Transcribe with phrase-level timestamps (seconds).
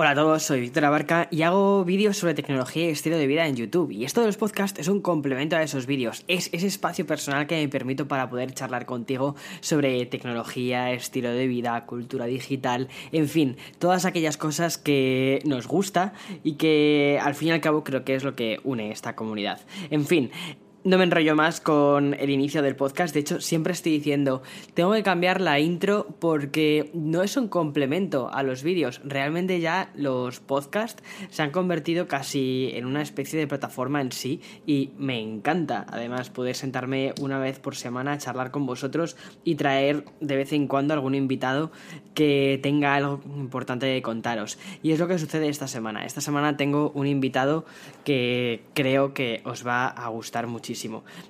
[0.00, 3.48] Hola a todos, soy Víctor Abarca y hago vídeos sobre tecnología y estilo de vida
[3.48, 3.90] en YouTube.
[3.90, 6.22] Y esto de los podcasts es un complemento a esos vídeos.
[6.28, 11.48] Es ese espacio personal que me permito para poder charlar contigo sobre tecnología, estilo de
[11.48, 16.12] vida, cultura digital, en fin, todas aquellas cosas que nos gusta
[16.44, 19.62] y que al fin y al cabo creo que es lo que une esta comunidad.
[19.90, 20.30] En fin,
[20.88, 23.12] no me enrollo más con el inicio del podcast.
[23.12, 28.30] De hecho, siempre estoy diciendo, tengo que cambiar la intro porque no es un complemento
[28.32, 29.02] a los vídeos.
[29.04, 34.40] Realmente ya los podcasts se han convertido casi en una especie de plataforma en sí
[34.66, 35.84] y me encanta.
[35.90, 40.54] Además, poder sentarme una vez por semana a charlar con vosotros y traer de vez
[40.54, 41.70] en cuando algún invitado
[42.14, 44.58] que tenga algo importante de contaros.
[44.82, 46.06] Y es lo que sucede esta semana.
[46.06, 47.66] Esta semana tengo un invitado
[48.04, 50.77] que creo que os va a gustar muchísimo.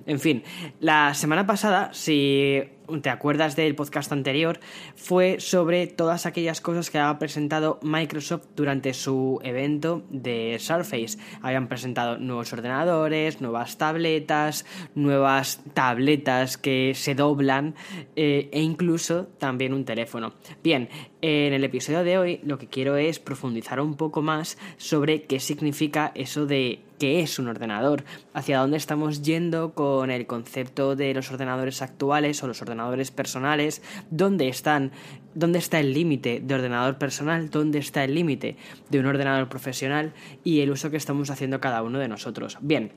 [0.06, 0.42] En fin,
[0.80, 2.62] la semana pasada, si
[3.02, 4.60] te acuerdas del podcast anterior,
[4.96, 11.18] fue sobre todas aquellas cosas que había presentado Microsoft durante su evento de Surface.
[11.42, 17.74] Habían presentado nuevos ordenadores, nuevas tabletas, nuevas tabletas que se doblan
[18.16, 20.34] eh, e incluso también un teléfono.
[20.62, 20.88] Bien,
[21.20, 25.40] en el episodio de hoy lo que quiero es profundizar un poco más sobre qué
[25.40, 31.14] significa eso de qué es un ordenador, hacia dónde estamos yendo con el concepto de
[31.14, 34.92] los ordenadores actuales o los ordenadores ordenadores personales, dónde están,
[35.34, 38.56] dónde está el límite de ordenador personal, dónde está el límite
[38.90, 40.12] de un ordenador profesional
[40.44, 42.58] y el uso que estamos haciendo cada uno de nosotros.
[42.60, 42.92] Bien,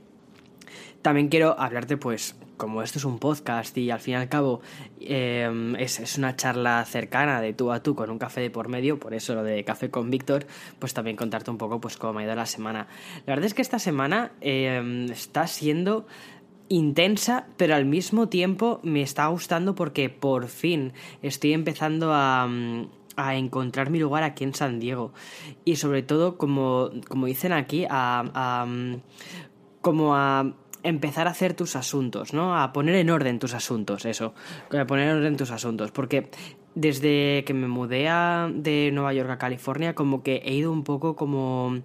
[1.01, 4.61] también quiero hablarte, pues, como esto es un podcast y al fin y al cabo
[4.99, 8.67] em, es, es, una charla cercana de tú a tú con un café de por
[8.67, 10.45] medio, por eso lo de café con Víctor,
[10.77, 12.87] pues también contarte un poco pues cómo me ha ido la semana.
[13.25, 16.05] La verdad es que esta semana em, está siendo
[16.71, 22.87] intensa, pero al mismo tiempo me está gustando porque por fin estoy empezando a, mm,
[23.17, 25.11] a encontrar mi lugar aquí en San Diego.
[25.65, 28.95] Y sobre todo, como, como dicen aquí, a, mm,
[29.81, 32.57] como a empezar a hacer tus asuntos, ¿no?
[32.57, 34.33] A poner en orden tus asuntos, eso.
[34.71, 35.91] A poner en orden tus asuntos.
[35.91, 36.29] Porque
[36.73, 38.09] desde que me mudé
[38.53, 41.81] de Nueva York a California, como que he ido un poco como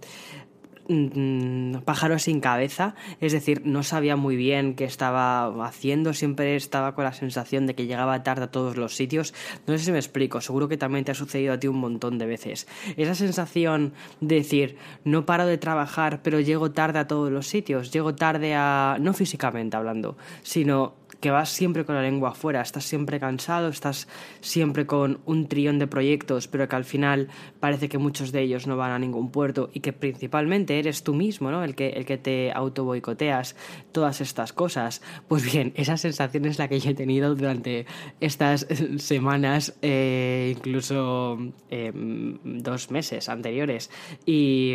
[0.89, 6.95] Mm, pájaro sin cabeza, es decir, no sabía muy bien qué estaba haciendo, siempre estaba
[6.95, 9.35] con la sensación de que llegaba tarde a todos los sitios.
[9.67, 12.19] No sé si me explico, seguro que también te ha sucedido a ti un montón
[12.19, 12.69] de veces.
[12.97, 17.91] Esa sensación de decir, no paro de trabajar, pero llego tarde a todos los sitios,
[17.91, 22.85] llego tarde a, no físicamente hablando, sino que vas siempre con la lengua afuera, estás
[22.85, 24.09] siempre cansado, estás
[24.41, 27.29] siempre con un trillón de proyectos, pero que al final
[27.61, 31.15] parece que muchos de ellos no van a ningún puerto y que principalmente eres tú
[31.15, 31.65] mismo, ¿no?
[31.65, 33.57] El que, el que te auto boicoteas,
[33.93, 35.03] todas estas cosas.
[35.29, 37.87] Pues bien, esa sensación es la que yo he tenido durante
[38.21, 38.67] estas
[38.99, 41.39] semanas, eh, incluso
[41.71, 43.91] em, dos meses anteriores.
[44.25, 44.75] Y,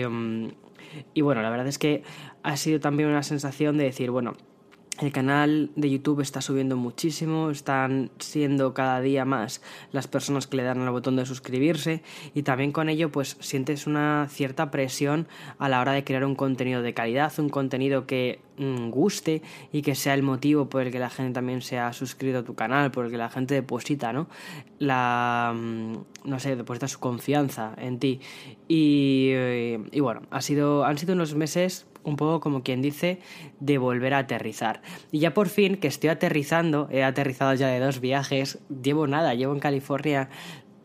[1.13, 2.03] y bueno, la verdad es que
[2.43, 4.33] ha sido también una sensación de decir, bueno,
[5.01, 10.57] el canal de YouTube está subiendo muchísimo, están siendo cada día más las personas que
[10.57, 12.03] le dan al botón de suscribirse
[12.35, 16.35] y también con ello pues sientes una cierta presión a la hora de crear un
[16.35, 19.41] contenido de calidad, un contenido que mm, guste
[19.71, 22.43] y que sea el motivo por el que la gente también se ha suscrito a
[22.43, 24.27] tu canal, por el que la gente deposita, ¿no?
[24.77, 25.93] La, mm,
[26.25, 28.19] no sé, deposita su confianza en ti
[28.67, 29.31] y,
[29.91, 33.19] y bueno, ha sido, han sido unos meses un poco como quien dice,
[33.59, 34.81] de volver a aterrizar.
[35.11, 39.33] Y ya por fin que estoy aterrizando, he aterrizado ya de dos viajes, llevo nada,
[39.33, 40.29] llevo en California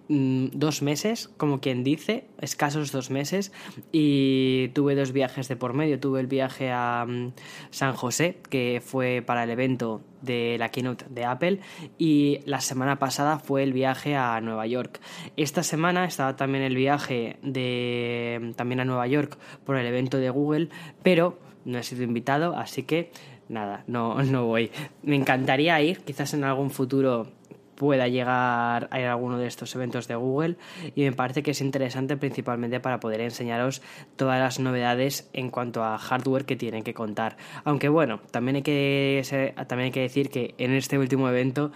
[0.09, 3.53] mm, dos meses, como quien dice, escasos dos meses,
[3.93, 6.00] y tuve dos viajes de por medio.
[6.00, 7.33] Tuve el viaje a mm,
[7.71, 11.61] San José, que fue para el evento de la keynote de Apple
[11.99, 15.00] y la semana pasada fue el viaje a Nueva York.
[15.37, 20.31] Esta semana estaba también el viaje de también a Nueva York por el evento de
[20.31, 20.69] Google,
[21.03, 23.11] pero no he sido invitado, así que
[23.49, 24.71] nada, no, no voy.
[25.03, 27.28] Me encantaría ir, quizás en algún futuro
[27.77, 30.57] pueda llegar a alguno de estos eventos de Google
[30.95, 33.83] y me parece que es interesante principalmente para poder enseñaros
[34.17, 37.37] todas las novedades en cuanto a hardware que tienen que contar.
[37.65, 41.71] Aunque bueno, también hay que, también hay que decir que en este último evento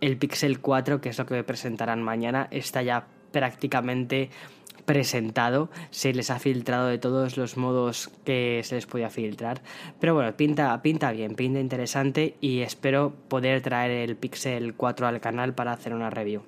[0.00, 4.30] el Pixel 4, que es lo que presentarán mañana, está ya prácticamente
[4.84, 9.62] presentado, se les ha filtrado de todos los modos que se les podía filtrar.
[10.00, 15.20] Pero bueno, pinta, pinta bien, pinta interesante y espero poder traer el Pixel 4 al
[15.20, 16.42] canal para hacer una review.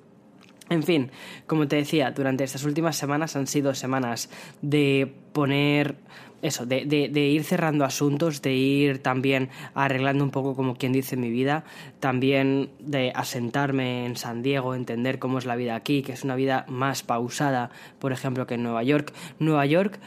[0.69, 1.11] En fin,
[1.45, 4.29] como te decía, durante estas últimas semanas han sido semanas
[4.61, 5.95] de poner
[6.41, 11.17] eso, de, de, ir cerrando asuntos, de ir también arreglando un poco como quien dice
[11.17, 11.63] mi vida,
[11.99, 16.35] también de asentarme en San Diego, entender cómo es la vida aquí, que es una
[16.35, 19.13] vida más pausada, por ejemplo, que en Nueva York.
[19.39, 19.99] Nueva York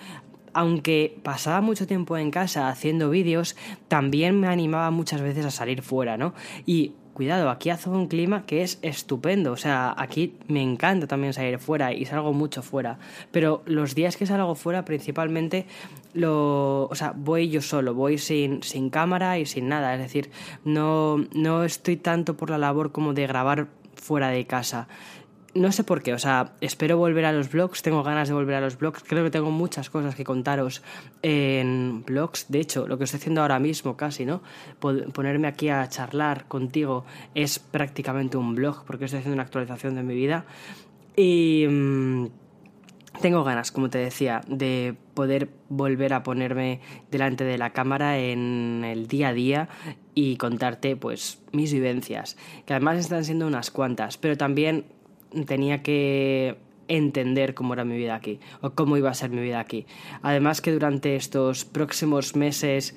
[0.54, 3.54] aunque pasaba mucho tiempo en casa haciendo vídeos,
[3.86, 6.34] también me animaba muchas veces a salir fuera, ¿no?
[6.66, 9.50] Y cuidado, aquí hace un clima que es estupendo.
[9.50, 13.00] O sea, aquí me encanta también salir fuera y salgo mucho fuera.
[13.32, 15.66] Pero los días que salgo fuera, principalmente,
[16.14, 19.94] lo, o sea, voy yo solo, voy sin, sin cámara y sin nada.
[19.94, 20.30] Es decir,
[20.64, 23.66] no, no estoy tanto por la labor como de grabar
[23.96, 24.86] fuera de casa
[25.58, 28.56] no sé por qué, o sea, espero volver a los blogs, tengo ganas de volver
[28.56, 30.82] a los blogs, creo que tengo muchas cosas que contaros
[31.22, 34.42] en blogs, de hecho, lo que estoy haciendo ahora mismo casi, ¿no?
[34.80, 40.02] Ponerme aquí a charlar contigo es prácticamente un blog, porque estoy haciendo una actualización de
[40.02, 40.44] mi vida
[41.16, 42.26] y mm,
[43.20, 48.84] tengo ganas, como te decía, de poder volver a ponerme delante de la cámara en
[48.84, 49.68] el día a día
[50.14, 54.84] y contarte pues mis vivencias, que además están siendo unas cuantas, pero también
[55.46, 56.56] tenía que
[56.88, 59.86] entender cómo era mi vida aquí o cómo iba a ser mi vida aquí.
[60.22, 62.96] Además que durante estos próximos meses,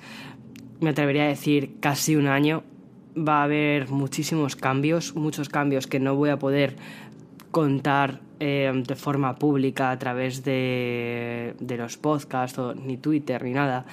[0.80, 2.64] me atrevería a decir casi un año,
[3.16, 6.76] va a haber muchísimos cambios, muchos cambios que no voy a poder
[7.50, 13.52] contar eh, de forma pública a través de, de los podcasts o ni Twitter ni
[13.52, 13.84] nada.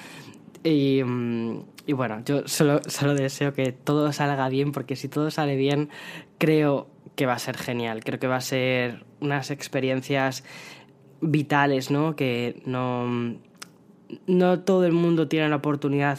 [0.63, 1.63] Y, mm,
[1.93, 2.79] bueno, yo solo
[3.15, 5.89] deseo que todo salga bien porque si todo sale bien,
[6.37, 6.87] creo
[7.19, 8.01] que va a ser genial.
[8.01, 10.45] Creo que va a ser unas experiencias
[11.19, 12.15] vitales, ¿no?
[12.15, 13.35] Que no,
[14.25, 16.17] no todo el mundo tiene la oportunidad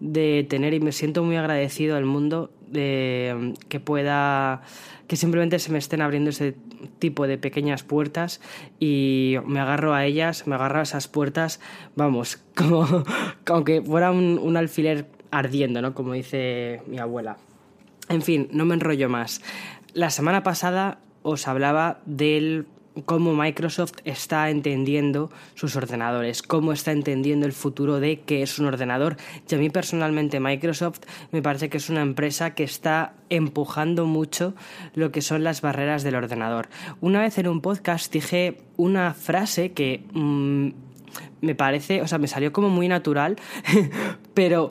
[0.00, 4.62] de tener y me siento muy agradecido al mundo de que pueda
[5.06, 6.54] que simplemente se me estén abriendo ese
[6.98, 8.40] tipo de pequeñas puertas
[8.80, 11.60] y me agarro a ellas, me agarro a esas puertas,
[11.94, 13.04] vamos, como
[13.44, 15.92] aunque fuera un, un alfiler ardiendo, ¿no?
[15.92, 17.36] Como dice mi abuela.
[18.08, 19.42] En fin, no me enrollo más.
[19.98, 22.68] La semana pasada os hablaba del
[23.04, 28.66] cómo Microsoft está entendiendo sus ordenadores, cómo está entendiendo el futuro de qué es un
[28.66, 29.16] ordenador.
[29.50, 31.00] Y a mí personalmente Microsoft
[31.32, 34.54] me parece que es una empresa que está empujando mucho
[34.94, 36.68] lo que son las barreras del ordenador.
[37.00, 40.68] Una vez en un podcast dije una frase que mm,
[41.40, 43.34] me parece, o sea, me salió como muy natural,
[44.34, 44.70] pero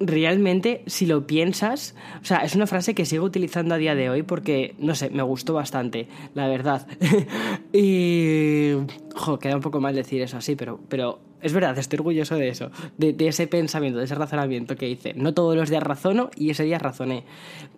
[0.00, 4.10] realmente, si lo piensas, o sea, es una frase que sigo utilizando a día de
[4.10, 6.86] hoy porque, no sé, me gustó bastante, la verdad.
[7.72, 8.72] y...
[9.14, 12.48] Jo, queda un poco mal decir eso así, pero, pero es verdad, estoy orgulloso de
[12.48, 15.14] eso, de, ese pensamiento, de ese razonamiento que hice.
[15.14, 17.24] No todos los días razono y ese día razoné.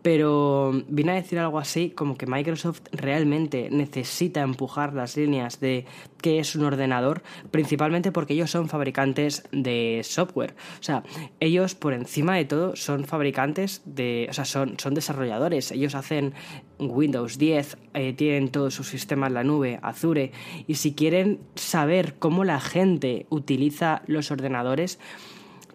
[0.02, 5.84] Pero vine a decir algo así como que Microsoft realmente necesita empujar las líneas de
[6.20, 10.54] qué es un ordenador, principalmente porque ellos son fabricantes de software.
[10.80, 11.02] O sea,
[11.40, 15.72] ellos por encima de todo son fabricantes de, o sea, son, son desarrolladores.
[15.72, 16.34] Ellos hacen
[16.78, 20.32] Windows 10, eh, tienen todo su sistema en la nube, Azure,
[20.66, 24.98] y si quieren saber cómo la gente utiliza los ordenadores,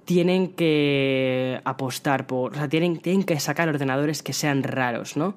[0.05, 5.35] tienen que apostar por, o sea, tienen, tienen que sacar ordenadores que sean raros, ¿no?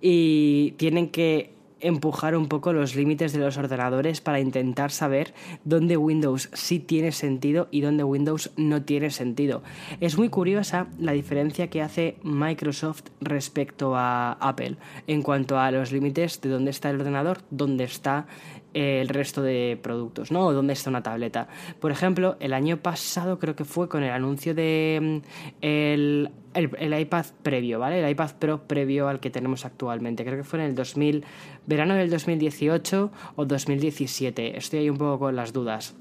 [0.00, 5.34] Y tienen que empujar un poco los límites de los ordenadores para intentar saber
[5.64, 9.62] dónde Windows sí tiene sentido y dónde Windows no tiene sentido.
[10.00, 15.92] Es muy curiosa la diferencia que hace Microsoft respecto a Apple en cuanto a los
[15.92, 18.26] límites de dónde está el ordenador, dónde está
[18.74, 20.46] el resto de productos, ¿no?
[20.46, 21.48] O dónde está una tableta.
[21.80, 25.26] Por ejemplo, el año pasado creo que fue con el anuncio de mm,
[25.60, 28.02] el, el, iPad previo, ¿vale?
[28.02, 30.24] El iPad Pro previo al que tenemos actualmente.
[30.24, 31.24] Creo que fue en el 2000,
[31.66, 34.56] verano del 2018 o 2017.
[34.58, 35.94] Estoy ahí un poco con las dudas.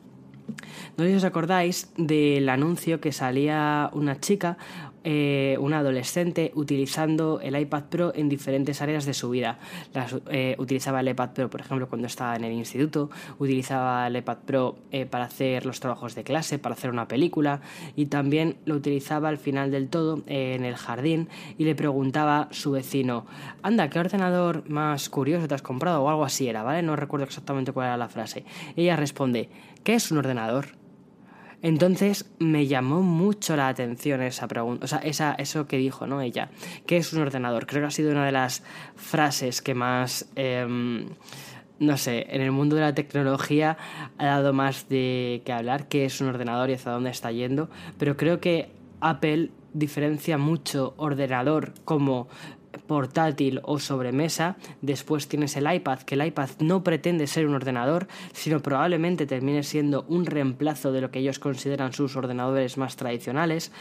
[0.98, 4.58] No sé si os acordáis del anuncio que salía una chica
[5.04, 9.60] eh, una adolescente utilizando el iPad Pro en diferentes áreas de su vida.
[10.30, 14.38] Eh, utilizaba el iPad Pro, por ejemplo, cuando estaba en el instituto, utilizaba el iPad
[14.46, 17.62] Pro eh, para hacer los trabajos de clase, para hacer una película
[17.96, 22.54] y también lo utilizaba al final del todo en el jardín y le preguntaba a
[22.54, 23.26] su vecino,
[23.62, 25.90] anda, ¿qué ordenador más curioso te has comprado?
[25.98, 26.82] o algo así era, ¿vale?
[26.82, 28.46] No recuerdo exactamente cuál era la frase.
[28.76, 29.50] Ella responde,
[29.84, 30.79] ¿qué es un ordenador?
[31.62, 36.22] Entonces me llamó mucho la atención esa pregunta, o sea, esa, eso que dijo, ¿no?
[36.22, 36.52] Ella,
[36.86, 37.68] ¿qué es un ordenador?
[37.68, 38.64] Creo que ha sido una de las
[38.96, 41.10] frases que más, em,
[41.80, 43.78] no sé, en el mundo de la tecnología
[44.18, 47.70] ha dado más de que hablar, qué es un ordenador y hacia dónde está yendo,
[47.98, 48.70] pero creo que
[49.02, 52.28] Apple diferencia mucho ordenador como
[52.88, 58.08] portátil o sobremesa, después tienes el iPad, que el iPad no pretende ser un ordenador,
[58.34, 63.72] sino probablemente termine siendo un reemplazo de lo que ellos consideran sus ordenadores más tradicionales,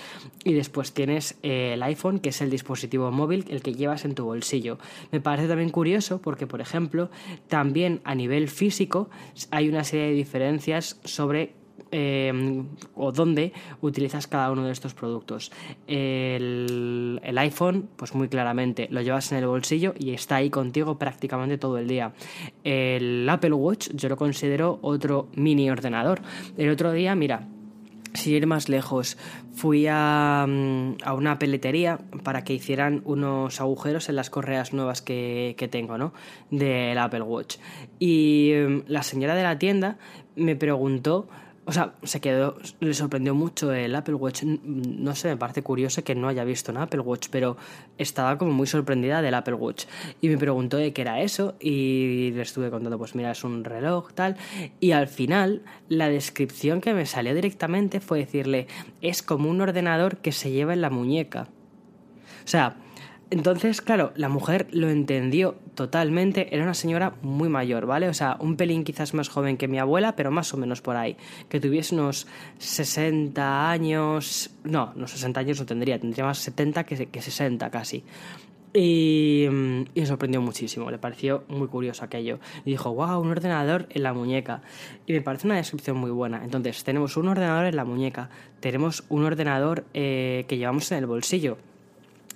[0.44, 4.14] y después tienes eh, el iPhone, que es el dispositivo móvil, el que llevas en
[4.14, 4.78] tu bolsillo.
[5.12, 7.10] Me parece también curioso porque, por ejemplo,
[7.48, 9.08] también a nivel físico
[9.50, 11.57] hay una serie de diferencias sobre
[11.90, 12.64] eh,
[12.94, 15.50] o dónde utilizas cada uno de estos productos.
[15.86, 20.98] El, el, iPhone, pues muy claramente, lo llevas en el bolsillo y está ahí contigo
[20.98, 22.12] prácticamente todo el día.
[22.64, 26.20] El Apple Watch yo lo considero otro mini ordenador.
[26.56, 27.48] El otro día, mira,
[28.14, 29.16] sin ir más lejos,
[29.54, 35.54] fui a, a, una peletería para que hicieran unos agujeros en las correas nuevas que,
[35.58, 36.12] que tengo, ¿no?
[36.50, 37.56] Del Apple Watch.
[37.98, 39.98] Y mm, la señora de la tienda
[40.36, 41.28] me preguntó
[41.68, 44.42] o sea, se quedó, le sorprendió mucho el Apple Watch.
[44.42, 47.58] No sé, me parece curioso que no haya visto un Apple Watch, pero
[47.98, 49.84] estaba como muy sorprendida del Apple Watch.
[50.22, 53.64] Y me preguntó de qué era eso y le estuve contando, pues mira, es un
[53.64, 54.38] reloj, tal.
[54.80, 55.60] Y al final,
[55.90, 58.66] la descripción que me salió directamente fue decirle,
[59.02, 61.48] es como un ordenador que se lleva en la muñeca.
[62.46, 62.76] O sea,
[63.30, 66.54] entonces, claro, la mujer lo entendió totalmente.
[66.54, 68.08] Era una señora muy mayor, ¿vale?
[68.08, 70.96] O sea, un pelín quizás más joven que mi abuela, pero más o menos por
[70.96, 71.16] ahí.
[71.50, 74.50] Que tuviese unos 60 años.
[74.64, 78.02] No, unos 60 años no tendría, tendría más 70 que, que 60 casi.
[78.72, 82.38] Y, y, me sorprendió muchísimo, le pareció muy curioso aquello.
[82.64, 84.62] Y dijo, wow, un ordenador en la muñeca.
[85.06, 86.42] Y me parece una descripción muy buena.
[86.44, 88.30] Entonces, tenemos un ordenador en la muñeca,
[88.60, 91.58] tenemos un ordenador eh, que llevamos en el bolsillo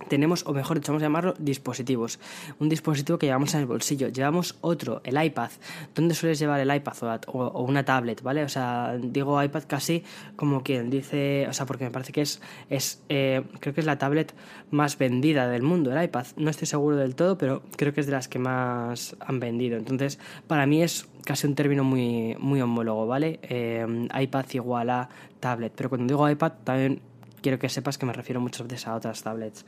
[0.09, 2.19] tenemos, o mejor dicho, vamos a llamarlo dispositivos.
[2.59, 4.09] Un dispositivo que llevamos en el bolsillo.
[4.09, 5.51] Llevamos otro, el iPad.
[5.95, 8.45] ¿Dónde sueles llevar el iPad o, una tablet, ¿vale?
[8.45, 10.05] O sea, digo iPad casi
[10.37, 12.41] como quien dice, o sea, porque me parece que es,
[12.71, 14.35] es eh, creo que es la tablet
[14.71, 16.27] más vendida del mundo, el iPad.
[16.37, 19.77] No estoy seguro del todo, pero creo que es de las que más han vendido.
[19.77, 23.39] Entonces, para mí es casi un término muy, muy homólogo, ¿vale?
[23.43, 25.09] Eh, iPad igual a
[25.41, 25.73] tablet.
[25.75, 27.01] Pero cuando digo iPad, también
[27.43, 29.67] quiero que sepas que me refiero muchas veces a otras tablets.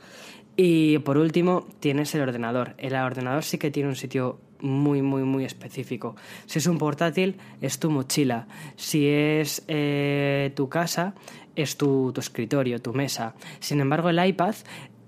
[0.55, 2.73] Y por último, tienes el ordenador.
[2.77, 6.15] El ordenador sí que tiene un sitio muy, muy, muy específico.
[6.45, 8.47] Si es un portátil, es tu mochila.
[8.75, 11.13] Si es eh, tu casa,
[11.55, 13.35] es tu, tu escritorio, tu mesa.
[13.59, 14.55] Sin embargo, el iPad,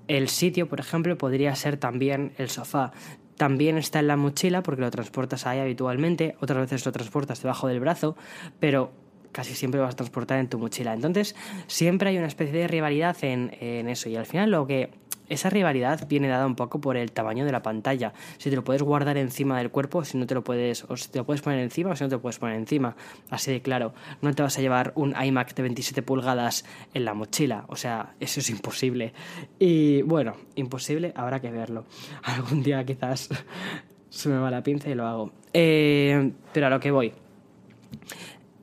[0.08, 2.92] el sitio, por ejemplo, podría ser también el sofá
[3.38, 7.68] también está en la mochila porque lo transportas ahí habitualmente, otras veces lo transportas debajo
[7.68, 8.18] del brazo,
[8.60, 8.92] pero
[9.32, 10.94] casi siempre vas a transportar en tu mochila.
[10.94, 11.36] Entonces,
[11.68, 14.10] siempre hay una especie de rivalidad en, en eso.
[14.10, 14.92] Y al final lo que
[15.30, 18.14] esa rivalidad viene dada un poco por el tamaño de la pantalla.
[18.38, 21.10] Si te lo puedes guardar encima del cuerpo, si no te lo puedes, o si
[21.10, 22.96] te lo puedes poner encima, o si no te lo puedes poner encima.
[23.30, 27.14] Así de claro, no te vas a llevar un iMac de 27 pulgadas en la
[27.14, 27.66] mochila.
[27.68, 29.14] O sea, eso es imposible.
[29.60, 31.86] Y bueno, imposible, habrá que verlo.
[32.24, 33.30] Algún día quizás
[34.10, 35.32] se me va la pinza y lo hago.
[35.54, 37.14] Eh, pero a lo que voy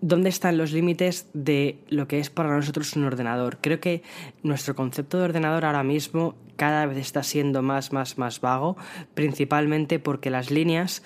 [0.01, 3.59] dónde están los límites de lo que es para nosotros un ordenador.
[3.61, 4.03] Creo que
[4.43, 8.77] nuestro concepto de ordenador ahora mismo cada vez está siendo más, más, más vago,
[9.15, 11.03] principalmente porque las líneas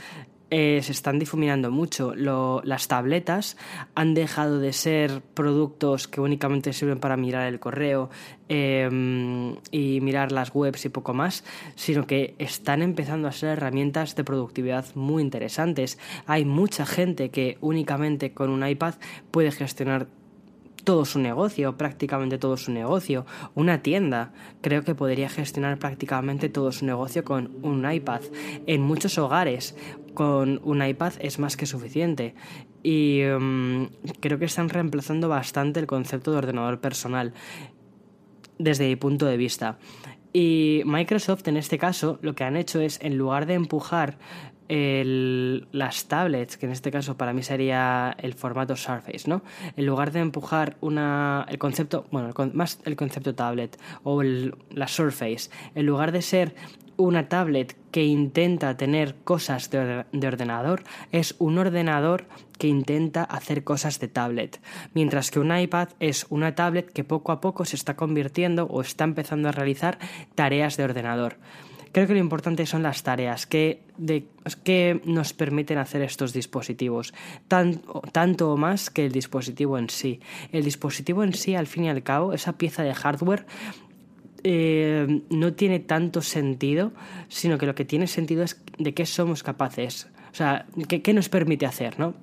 [0.51, 2.15] eh, se están difuminando mucho.
[2.15, 3.57] las tabletas
[3.95, 8.09] han dejado de ser productos que únicamente sirven para mirar el correo
[8.49, 14.17] em, y mirar las webs y poco más, sino que están empezando a ser herramientas
[14.17, 15.99] de productividad muy interesantes.
[16.27, 18.95] Hay mucha gente que únicamente con un iPad
[19.31, 20.07] puede gestionar
[20.89, 23.27] todo su negocio, prácticamente todo su negocio.
[23.55, 28.23] Una tienda creo que podría gestionar prácticamente todo su negocio con un iPad.
[28.67, 29.77] En muchos hogares
[30.19, 32.35] con un iPad es más que suficiente.
[32.83, 33.85] Y mm,
[34.19, 37.35] creo que están reemplazando bastante el concepto de ordenador personal
[38.59, 39.79] desde mi punto de vista.
[40.33, 44.19] Y Microsoft en este caso lo que han hecho es, en lugar de empujar
[44.69, 49.43] las tablets, que en este caso para mí sería el formato Surface, ¿no?
[49.77, 55.49] En lugar de empujar una, el concepto, bueno, más el concepto tablet o la Surface,
[55.75, 56.55] en lugar de ser
[56.99, 62.27] una tablet que intenta tener cosas de, ordenador es un ordenador
[62.59, 64.61] que intenta hacer cosas de tablet,
[64.93, 68.81] mientras que un iPad es una tablet que poco a poco se está convirtiendo o
[68.81, 69.99] está empezando a realizar
[70.35, 71.37] tareas de ordenador.
[71.93, 73.81] Creo que lo importante son las tareas que,
[74.63, 77.15] que nos permiten hacer estos dispositivos,
[77.49, 80.21] tanto o más que el dispositivo en sí.
[80.53, 83.47] El dispositivo en sí, al fin y al cabo, esa pieza de hardware
[84.45, 86.93] eh, no tiene tanto sentido,
[87.29, 91.13] sino que lo que tiene sentido es de qué somos capaces, o sea, qué, qué
[91.13, 92.15] nos permite hacer, ¿no?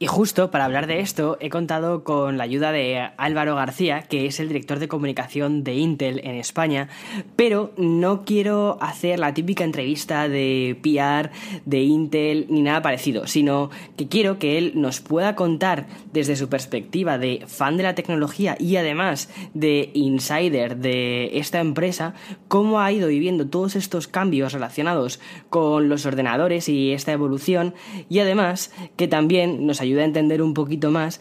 [0.00, 4.26] Y justo para hablar de esto he contado con la ayuda de Álvaro García, que
[4.26, 6.88] es el director de comunicación de Intel en España,
[7.36, 11.30] pero no quiero hacer la típica entrevista de PR
[11.64, 16.48] de Intel ni nada parecido, sino que quiero que él nos pueda contar desde su
[16.48, 22.14] perspectiva de fan de la tecnología y además de insider de esta empresa,
[22.48, 25.20] cómo ha ido viviendo todos estos cambios relacionados
[25.50, 27.74] con los ordenadores y esta evolución
[28.10, 31.20] y además que también nos ayuda a entender un poquito más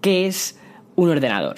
[0.00, 0.58] qué es
[0.96, 1.56] un ordenador.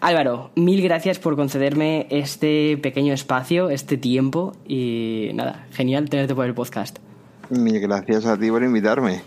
[0.00, 6.46] Álvaro, mil gracias por concederme este pequeño espacio, este tiempo y nada, genial tenerte por
[6.46, 6.98] el podcast.
[7.50, 9.22] Mil gracias a ti por invitarme.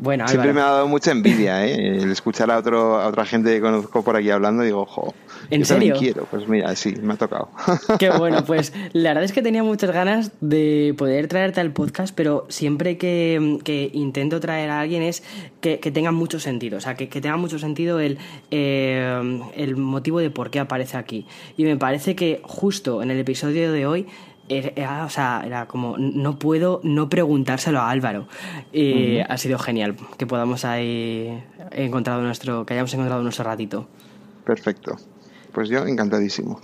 [0.00, 1.98] Bueno, Siempre me ha dado mucha envidia, ¿eh?
[1.98, 5.14] El escuchar a, otro, a otra gente que conozco por aquí hablando, digo, ojo,
[5.50, 5.94] ¿En serio?
[5.98, 6.24] quiero.
[6.24, 7.50] Pues mira, sí, me ha tocado.
[7.98, 12.14] Qué bueno, pues la verdad es que tenía muchas ganas de poder traerte al podcast,
[12.14, 15.22] pero siempre que, intento traer a alguien es
[15.60, 18.16] que, tenga mucho sentido, o sea, que, tenga mucho sentido el,
[18.50, 21.26] eh, el motivo de por qué aparece aquí.
[21.58, 24.06] Y me parece que justo en el episodio de hoy
[24.50, 28.26] era, o sea, era como, no puedo no preguntárselo a Álvaro.
[28.72, 33.88] Y ha sido genial que podamos ahí encontrado nuestro, que hayamos encontrado nuestro ratito.
[34.44, 34.96] Perfecto.
[35.52, 36.60] Pues yo encantadísimo.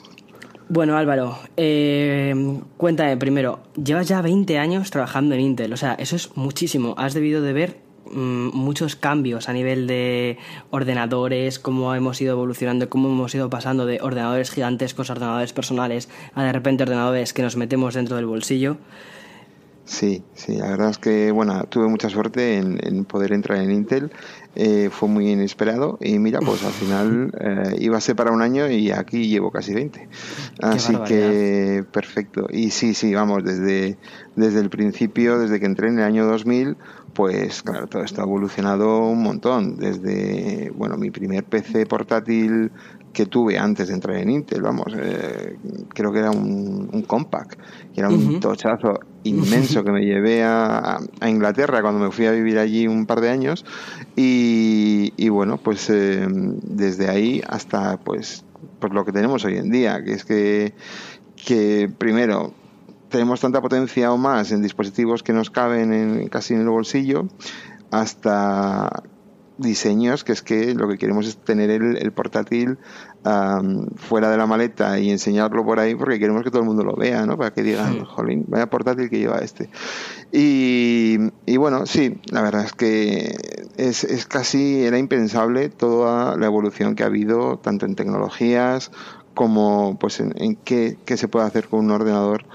[0.69, 2.35] Bueno, Álvaro, eh,
[2.77, 6.95] cuéntame primero, llevas ya 20 años trabajando en Intel, o sea, eso es muchísimo.
[6.99, 10.39] Has debido de ver muchos cambios a nivel de
[10.71, 16.09] ordenadores, cómo hemos ido evolucionando, cómo hemos ido pasando de ordenadores gigantescos a ordenadores personales
[16.35, 18.77] a de repente ordenadores que nos metemos dentro del bolsillo.
[19.87, 24.11] Sí, sí, la verdad es que bueno, tuve mucha suerte en, poder entrar en Intel,
[24.57, 28.43] eh, fue muy inesperado y mira, pues al final eh, iba a ser para un
[28.43, 30.09] año y aquí llevo casi 20.
[30.61, 32.49] Así que perfecto.
[32.51, 33.97] Y sí, sí, vamos, desde,
[34.35, 36.77] desde el principio, desde que entré en el año 2000,
[37.17, 39.79] pues claro, todo esto ha evolucionado un montón.
[39.79, 42.71] Desde, bueno, mi primer PC portátil
[43.15, 45.57] que tuve antes de entrar en Intel, vamos, eh,
[45.95, 47.59] creo que era un, un compact,
[47.95, 52.33] que era un tochazo inmenso que me llevé a, a, Inglaterra cuando me fui a
[52.33, 53.65] vivir allí un par de años
[54.15, 58.45] y, y bueno, pues eh, desde ahí hasta pues,
[58.79, 60.75] pues lo que tenemos hoy en día, que es que,
[61.35, 62.53] que primero
[63.09, 67.29] tenemos tanta potencia o más en dispositivos que nos caben en, casi en el bolsillo,
[67.91, 69.03] hasta
[69.59, 72.79] diseños que es que lo que queremos es tener el, portátil
[73.97, 76.95] fuera de la maleta y enseñarlo por ahí porque queremos que todo el mundo lo
[76.95, 77.37] vea, ¿no?
[77.37, 79.69] Para que digan, jolín, vaya portátil que lleva este.
[80.31, 83.35] Y, y, bueno, sí, la verdad es que
[83.77, 88.93] es, es casi, era impensable toda la evolución que ha habido, tanto en tecnologías
[89.35, 92.47] como pues en, en qué, qué se puede hacer con un ordenador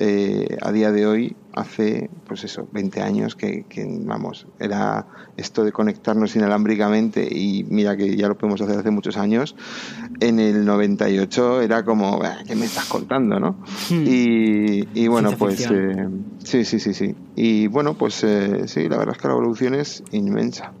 [0.00, 3.64] eh, a día de hoy, hace, pues eso, 20 años que,
[4.04, 5.06] vamos, era
[5.36, 9.56] esto de conectarnos inalámbricamente y mira que ya lo podemos hacer hace muchos años,
[10.20, 13.56] en el 98 era como, ¿qué me estás contando, no?
[13.90, 14.04] Hmm.
[14.06, 16.08] Y, bueno, pues eh,
[16.44, 17.14] sí, sí, sí, sí.
[17.34, 20.72] Y bueno, pues eh, sí, la verdad es que la evolución es inmensa.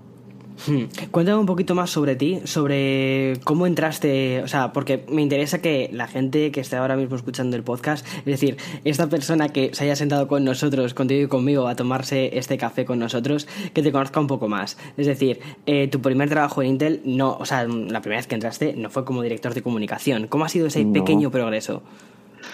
[0.66, 0.84] Hmm.
[1.10, 5.88] Cuéntame un poquito más sobre ti, sobre cómo entraste, o sea, porque me interesa que
[5.92, 9.84] la gente que esté ahora mismo escuchando el podcast, es decir, esta persona que se
[9.84, 13.92] haya sentado con nosotros, contigo y conmigo, a tomarse este café con nosotros, que te
[13.92, 14.76] conozca un poco más.
[14.96, 18.34] Es decir, eh, tu primer trabajo en Intel, no, o sea, la primera vez que
[18.34, 20.26] entraste no fue como director de comunicación.
[20.26, 21.82] ¿Cómo ha sido ese pequeño progreso?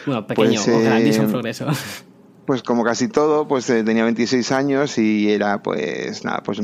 [0.07, 1.67] Bueno, pequeño pues, o grandísimo eh, progreso.
[2.47, 6.61] Pues como casi todo, pues eh, tenía 26 años y era pues nada, pues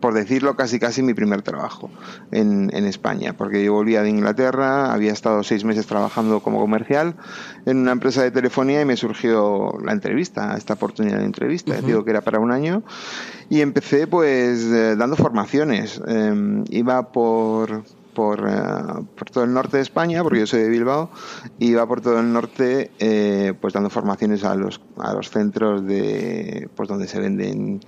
[0.00, 1.90] por decirlo, casi casi mi primer trabajo
[2.32, 7.14] en, en, España, porque yo volvía de Inglaterra, había estado seis meses trabajando como comercial
[7.66, 12.04] en una empresa de telefonía y me surgió la entrevista, esta oportunidad de entrevista, digo
[12.04, 12.82] que era para un año,
[13.48, 16.00] y empecé pues eh, dando formaciones.
[16.06, 17.84] Em, iba por,
[18.14, 21.10] por, eh, por, todo el norte de España, porque yo soy de Bilbao,
[21.58, 26.68] iba por todo el norte eh, pues dando formaciones a los, a los centros de
[26.76, 27.80] pues donde se venden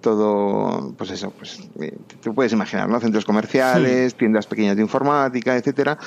[0.00, 3.00] todo, pues eso, pues eh, te puedes imaginar, ¿no?
[3.00, 5.98] Centros comerciales, tiendas pequeñas de informática, etcétera,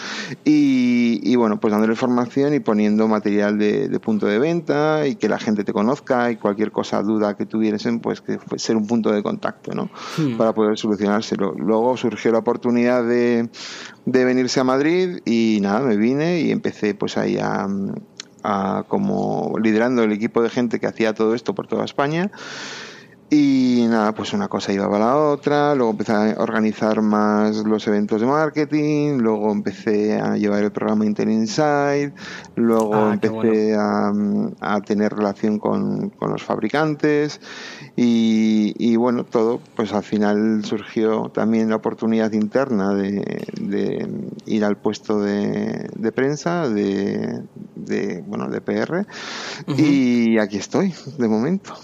[0.43, 5.39] y, bueno, pues dándole formación y poniendo material de, punto de venta y que la
[5.39, 9.21] gente te conozca y cualquier cosa, duda que tuviesen, pues que ser un punto de
[9.21, 9.89] contacto, ¿no?
[10.37, 11.53] Para poder solucionárselo.
[11.53, 13.49] Luego surgió la oportunidad de,
[14.05, 17.67] de venirse a Madrid y nada, me vine y empecé pues ahí a,
[18.43, 22.31] a como liderando el equipo de gente que hacía todo esto por toda España
[23.31, 27.87] Y nada, pues una cosa iba a la otra, luego empecé a organizar más los
[27.87, 32.11] eventos de marketing, luego empecé a llevar el programa Intel Inside,
[32.55, 34.11] luego Ah, empecé a,
[34.61, 37.39] a tener relación con, con los fabricantes
[37.95, 44.09] y, y bueno, todo, pues al final surgió también la oportunidad interna de, de
[44.47, 47.43] ir al puesto de, de prensa, de,
[47.75, 49.05] de, bueno, de PR,
[49.77, 51.75] y aquí estoy, de momento.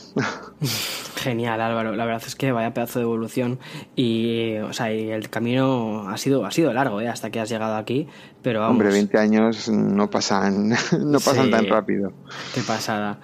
[1.16, 1.96] Genial, Álvaro.
[1.96, 3.60] La verdad es que vaya pedazo de evolución
[3.96, 7.08] y, o sea, y el camino ha sido, ha sido largo, ¿eh?
[7.08, 8.08] Hasta que has llegado aquí,
[8.46, 8.74] pero vamos.
[8.74, 11.52] Hombre, 20 años no pasan, no pasan Sí.
[11.52, 12.12] tan rápido.
[12.54, 13.18] Qué pasada.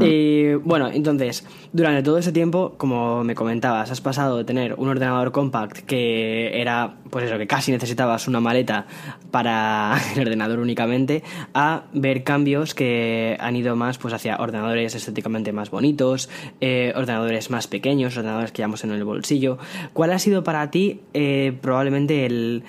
[0.00, 4.88] Y bueno, entonces, durante todo ese tiempo, como me comentabas, has pasado de tener un
[4.88, 8.86] ordenador compact que era, pues eso, que casi necesitabas una maleta
[9.30, 15.52] para el ordenador únicamente, a ver cambios que han ido más pues hacia ordenadores estéticamente
[15.52, 16.30] más bonitos,
[16.62, 19.58] eh, ordenadores más pequeños, ordenadores que llevamos en el bolsillo.
[19.92, 22.64] ¿Cuál ha sido para ti eh, probablemente el,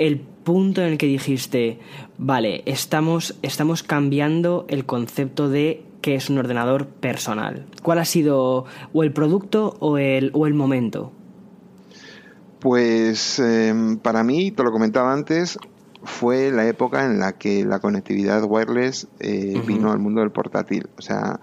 [0.00, 1.78] el punto en el que dijiste,
[2.16, 7.66] vale, estamos, estamos cambiando el concepto de qué es un ordenador personal?
[7.82, 11.12] ¿Cuál ha sido o el producto o el, o el momento?
[12.60, 15.58] Pues eh, para mí, te lo comentaba antes,
[16.02, 20.88] fue la época en la que la conectividad wireless eh, vino al mundo del portátil.
[20.98, 21.40] O sea,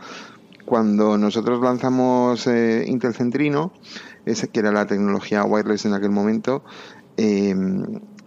[0.66, 3.72] cuando nosotros lanzamos eh, Intel Centrino,
[4.26, 6.64] ese que era la tecnología wireless en aquel momento,
[7.18, 7.56] eh,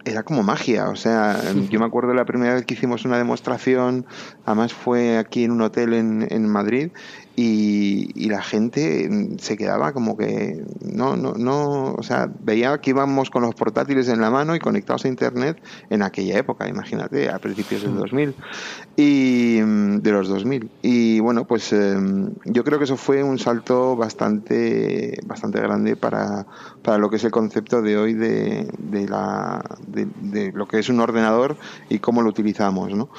[0.05, 0.89] era como magia.
[0.89, 4.05] O sea, yo me acuerdo la primera vez que hicimos una demostración,
[4.45, 6.91] además fue aquí en un hotel en, en Madrid,
[7.35, 12.89] y, y la gente se quedaba como que no, no, no, o sea, veía que
[12.89, 17.29] íbamos con los portátiles en la mano y conectados a internet en aquella época, imagínate,
[17.29, 18.35] a principios del 2000
[18.97, 20.69] y mm, de los 2000.
[20.81, 21.95] Y bueno, pues eh,
[22.45, 26.45] yo creo que eso fue un salto bastante, bastante grande para,
[26.81, 30.79] para lo que es el concepto de hoy de, de la, de, de lo que
[30.79, 31.55] es un ordenador
[31.89, 33.09] y cómo lo utilizamos, ¿no?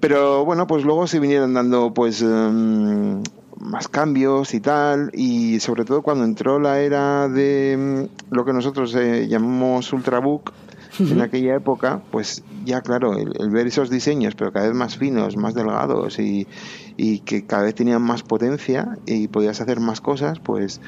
[0.00, 3.22] Pero bueno, pues luego se vinieron dando pues em,
[3.60, 8.52] más cambios y tal, y sobre todo cuando entró la era de em, lo que
[8.52, 10.52] nosotros eh, llamamos Ultrabook,
[10.98, 14.96] en aquella época, pues ya claro, el, el ver esos diseños, pero cada vez más
[14.96, 16.48] finos, más delgados y,
[16.96, 20.80] y que cada vez tenían más potencia y podías hacer más cosas, pues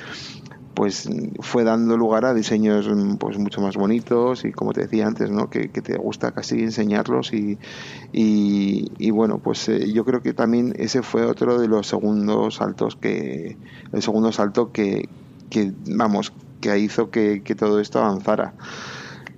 [0.80, 1.06] pues
[1.40, 5.30] fue dando lugar a diseños mm, pues mucho más bonitos y como te decía antes
[5.30, 7.58] no que, te gusta casi enseñarlos y,
[8.14, 12.96] y, bueno pues eh, yo creo que también ese fue otro de los segundos saltos
[12.96, 13.58] que
[13.92, 15.10] el segundo salto que,
[15.50, 18.54] que vamos que hizo que, que todo esto avanzara.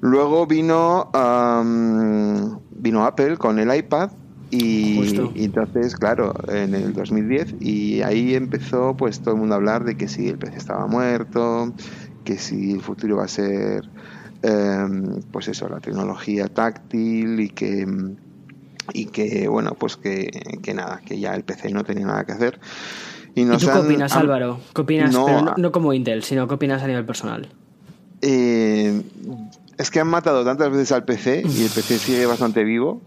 [0.00, 4.12] Luego vino am, vino Apple con el iPad
[4.54, 9.84] y, entonces, claro, en el 2010, y ahí empezó pues todo el mundo a hablar
[9.84, 11.72] de que si el PC estaba muerto,
[12.24, 13.88] que si el futuro iba a ser,
[14.42, 17.86] em, pues eso, la tecnología táctil y que,
[18.92, 20.30] y que bueno, pues que,
[20.62, 22.60] que nada, que ya el PC no tenía nada que hacer.
[23.34, 24.60] Y, ¿Y nos tú qué opinas, han- Álvaro?
[24.74, 25.12] ¿Qué opinas?
[25.14, 27.48] No, Pero no, no como Intel, sino qué opinas a nivel personal.
[28.20, 29.02] Eh,
[29.82, 33.02] es que han matado tantas veces al PC y el PC sigue bastante vivo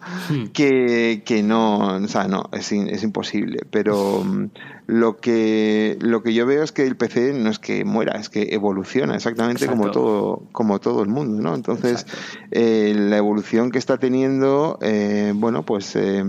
[0.53, 3.59] que, que no, o sea, no, es, in- es imposible.
[3.71, 4.49] Pero mm,
[4.87, 8.29] lo que, lo que yo veo es que el PC no es que muera, es
[8.29, 11.55] que evoluciona exactamente como todo, como todo el mundo, ¿no?
[11.55, 12.05] Entonces,
[12.51, 16.23] eh, la evolución que está teniendo, eh, bueno, pues eh,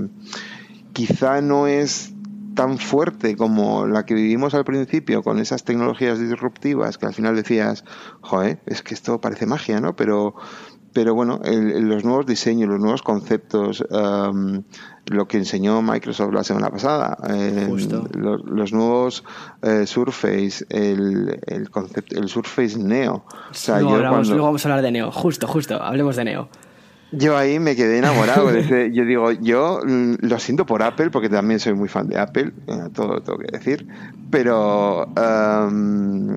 [0.92, 2.12] quizá no es
[2.56, 7.36] tan fuerte como la que vivimos al principio con esas tecnologías disruptivas que al final
[7.36, 7.84] decías,
[8.22, 9.94] joder, es que esto parece magia, ¿no?
[9.94, 10.34] Pero,
[10.92, 14.64] pero bueno, el- los nuevos diseños, los nuevos conceptos, am,
[15.06, 17.66] lo que enseñó Microsoft la semana pasada, eh,
[18.14, 19.22] los, los nuevos
[19.62, 23.24] eh, Surface, el, el concepto, el Surface Neo.
[23.50, 25.12] O sea, luego, yo hablamos- cuando- luego vamos a hablar de Neo.
[25.12, 25.80] Justo, justo.
[25.82, 26.48] Hablemos de Neo.
[27.12, 28.50] Yo ahí me quedé enamorado.
[28.52, 32.08] de ese- yo digo, yo mm, lo siento por Apple, porque también soy muy fan
[32.08, 33.86] de Apple, eh, todo lo tengo que decir,
[34.30, 36.36] pero am,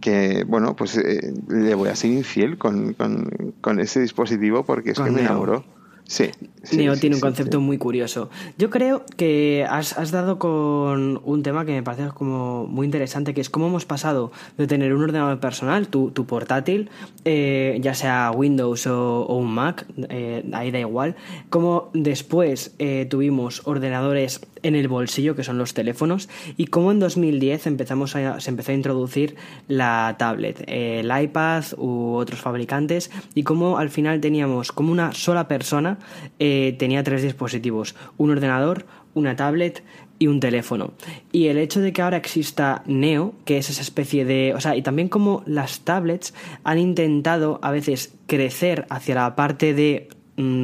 [0.00, 3.28] que, bueno, pues eh, le voy a ser infiel con, con,
[3.60, 5.64] con ese dispositivo porque es Con que me enamoró.
[6.08, 6.30] Sí.
[6.62, 8.30] sí, Neo sí, tiene un concepto muy curioso.
[8.56, 13.34] Yo creo que has, has dado con un tema que me parece como muy interesante,
[13.34, 16.88] que es cómo hemos pasado de tener un ordenador personal, tu, tu portátil,
[17.26, 21.14] eh, ya sea Windows o, o un Mac, eh, ahí da igual,
[21.50, 27.00] como después eh, tuvimos ordenadores en el bolsillo, que son los teléfonos, y cómo en
[27.00, 29.36] 2010 empezamos se empezó a introducir
[29.68, 35.48] la tablet, el iPad u otros fabricantes, y cómo al final teníamos como una sola
[35.48, 35.98] persona
[36.38, 39.82] eh, tenía tres dispositivos, un ordenador, una tablet
[40.18, 40.92] y un teléfono.
[41.32, 44.52] Y el hecho de que ahora exista Neo, que es esa especie de...
[44.54, 49.74] O sea, y también como las tablets han intentado a veces crecer hacia la parte
[49.74, 50.08] de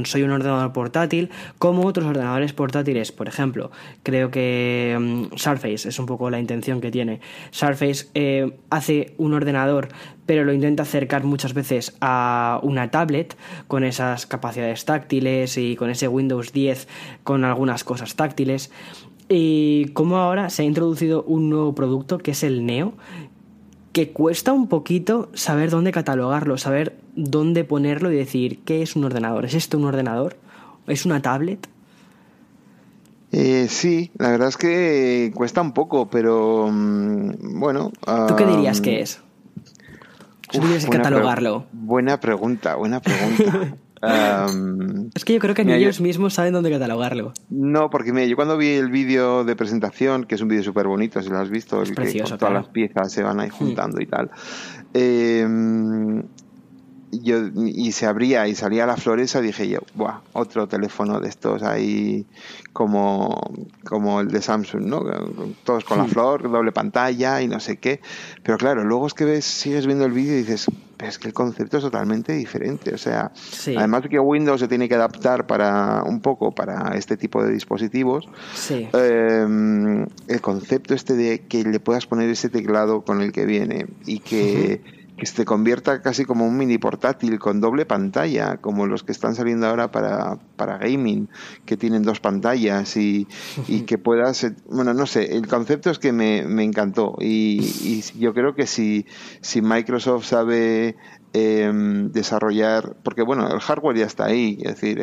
[0.05, 3.13] soy un ordenador portátil, como otros ordenadores portátiles.
[3.13, 3.71] Por ejemplo,
[4.03, 7.21] creo que mm, Surface es un poco la intención que tiene.
[7.51, 9.89] Surface eh, hace un ordenador,
[10.27, 15.91] pero lo intenta acercar muchas veces a una tablet con esas capacidades táctiles y con
[15.91, 16.89] ese Windows 10
[17.23, 18.71] con algunas cosas táctiles.
[19.29, 22.93] Y como ahora se ha introducido un nuevo producto que es el Neo,
[23.95, 29.05] que cuesta un poquito saber dónde catalogarlo, saber dónde ponerlo y decir qué es un
[29.05, 29.45] ordenador.
[29.45, 30.37] ¿Es esto un ordenador?
[30.89, 31.69] ¿Es una tablet?
[33.31, 37.93] Eh, sí, la verdad es que cuesta un poco, pero mm, bueno.
[38.27, 39.21] ¿Tú qué dirías que es?
[40.51, 41.67] Si que catalogarlo.
[41.73, 43.77] Buena pregunta, buena pregunta.
[45.15, 47.33] es que yo creo que ni ellos mismos saben dónde catalogarlo.
[47.51, 50.87] No, porque mira, yo cuando vi el vídeo de presentación, que es un vídeo súper
[50.87, 53.53] bonito, si lo has visto, el que todas las piezas se van ahí hmm.
[53.53, 54.31] juntando y tal.
[54.93, 55.47] Eh,
[57.23, 61.63] yo, y se abría y salía la floresa, dije yo, Buah, otro teléfono de estos
[61.63, 62.27] ahí
[62.73, 63.53] como,
[63.85, 65.03] como el de Samsung, ¿no?
[65.65, 68.01] Todos con la flor, doble pantalla y no sé qué.
[68.43, 70.67] Pero claro, luego es que ves, sigues viendo el vídeo y dices,
[70.99, 72.95] es que el concepto es totalmente diferente.
[72.95, 73.33] O sea,
[73.77, 77.53] además de que Windows se tiene que adaptar para un poco para este tipo de
[77.53, 78.29] dispositivos,
[78.71, 83.87] eh, el concepto este de que le puedas poner ese teclado con el que viene
[84.07, 89.05] y que que se convierta casi como un mini portátil con doble pantalla, como los
[89.05, 91.29] que están saliendo ahora para, para gaming,
[91.65, 93.29] que tienen dos pantallas y,
[93.69, 98.03] y que puedas, bueno, no sé, el concepto es que me, me encantó y, y,
[98.19, 99.07] yo creo que si,
[99.41, 100.97] si Microsoft sabe
[101.37, 105.01] Em, desarrollar, porque bueno, el hardware ya está ahí, es decir,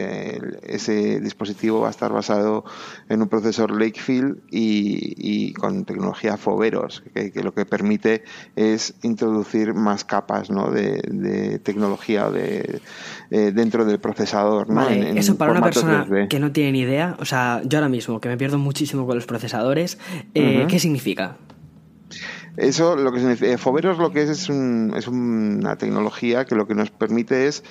[0.64, 2.64] ese dispositivo va a estar basado
[3.10, 8.24] en un procesor Lakefield y, con tecnología Foveros, que, lo que permite
[8.56, 10.72] es introducir más capas ¿no?
[10.72, 12.80] de, tecnología de,
[13.30, 14.68] eh, dentro del procesador.
[15.18, 18.30] eso para una persona que no tiene ni idea, o sea, yo ahora mismo, que
[18.30, 20.00] me pierdo muchísimo con los procesadores,
[20.34, 21.36] eh, ¿qué significa?
[22.58, 26.68] Eso lo que significa, Foveros lo que es es, un, es una tecnología que lo
[26.68, 27.64] que nos permite es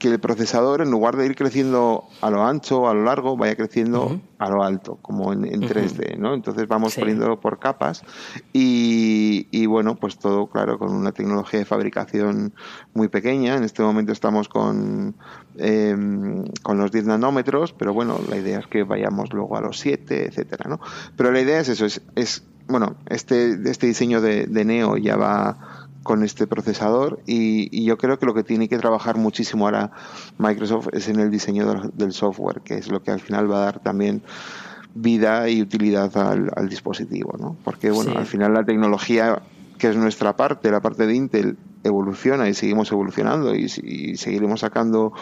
[0.00, 3.36] que el procesador, en lugar de ir creciendo a lo ancho o a lo largo,
[3.36, 6.32] vaya creciendo a lo alto, como en, 3D, ¿no?
[6.32, 8.02] Entonces vamos poniéndolo por capas
[8.50, 12.54] y, y, bueno, pues todo, claro, con una tecnología de fabricación
[12.94, 13.56] muy pequeña.
[13.56, 15.16] En este momento estamos con,
[15.58, 19.78] em, con los 10 nanómetros, pero bueno, la idea es que vayamos luego a los
[19.80, 20.80] 7, etcétera, ¿no?
[21.14, 25.86] Pero la idea es eso, es, es bueno, este, este diseño de, Neo ya va
[26.02, 29.90] con este procesador y, yo creo que lo que tiene que trabajar muchísimo ahora
[30.38, 33.64] Microsoft es en el diseño del, software, que es lo que al final va a
[33.66, 34.22] dar también
[34.94, 37.56] vida y utilidad al, dispositivo, ¿no?
[37.64, 39.42] Porque bueno, al final la tecnología
[39.78, 45.12] que es nuestra parte, la parte de Intel, evoluciona y seguimos evolucionando y, seguiremos sacando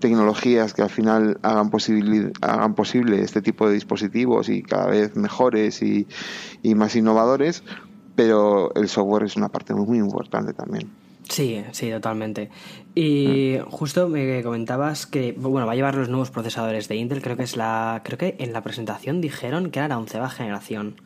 [0.00, 5.16] tecnologías que al final hagan, posible, hagan posible este tipo de dispositivos y cada vez
[5.16, 6.06] mejores y,
[6.74, 7.62] más innovadores,
[8.14, 10.90] pero el software es una parte muy, importante también.
[11.28, 12.50] Sí, sí, totalmente.
[12.94, 13.70] Y mm.
[13.70, 17.42] justo me comentabas que bueno, va a llevar los nuevos procesadores de Intel, creo que
[17.42, 20.96] es la creo que en la presentación dijeron que era la onceava generación.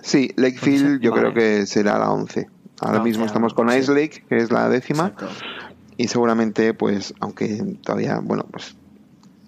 [0.00, 2.48] Sí, Lakefield yo creo que será la once.
[2.82, 5.14] Ahora mismo estamos con Ice Lake, que es la décima.
[5.96, 8.76] Y seguramente, pues, aunque todavía, bueno, pues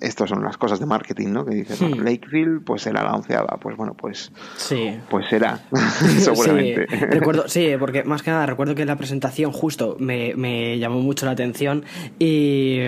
[0.06, 1.44] estas son las cosas de marketing, ¿no?
[1.44, 2.00] Que dices, hmm.
[2.00, 3.58] Lakefield, pues será la onceava.
[3.60, 4.32] Pues bueno, pues.
[4.56, 4.98] Sí.
[5.08, 5.60] Pues será,
[6.18, 6.86] seguramente.
[6.88, 6.96] Sí.
[6.96, 11.26] Recuerdo, sí, porque más que nada recuerdo que la presentación justo me, me llamó mucho
[11.26, 11.84] la atención
[12.18, 12.78] y,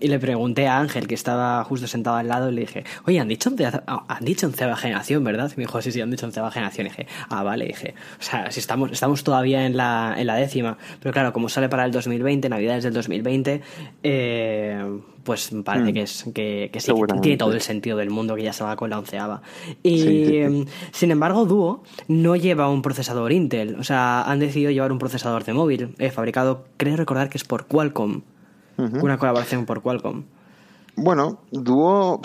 [0.00, 3.20] y, le pregunté a Ángel, que estaba justo sentado al lado, y le dije, oye,
[3.20, 3.50] han dicho,
[3.86, 5.50] han dicho onceava generación, ¿verdad?
[5.54, 6.86] Y me dijo, sí, sí, han dicho onceava generación.
[6.86, 10.36] Y dije, ah, vale, dije, o sea, si estamos, estamos todavía en la, en la
[10.36, 13.62] décima, pero claro, como sale para el 2020, Navidades del 2020,
[14.02, 14.82] eh
[15.24, 15.94] pues parece mm.
[15.94, 18.76] que es que, que sí, tiene todo el sentido del mundo que ya se va
[18.76, 19.42] con la onceava.
[19.82, 24.92] Y em, sin embargo, Duo no lleva un procesador Intel, o sea, han decidido llevar
[24.92, 28.22] un procesador de móvil, eh, fabricado, creo recordar que es por Qualcomm,
[28.76, 30.24] una colaboración por Qualcomm.
[30.96, 32.20] Bueno, Duo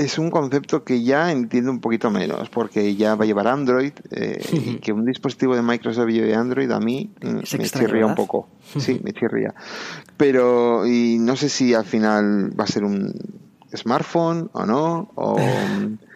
[0.00, 3.92] es un concepto que ya entiendo un poquito menos, porque ya va a llevar Android
[4.10, 8.14] eh, y que un dispositivo de Microsoft lleve Android a mí mm, me chirría un
[8.14, 8.48] poco.
[8.78, 9.54] Sí, me chirría.
[10.16, 13.12] Pero, y no sé si al final va a ser un
[13.74, 15.36] smartphone o no, o...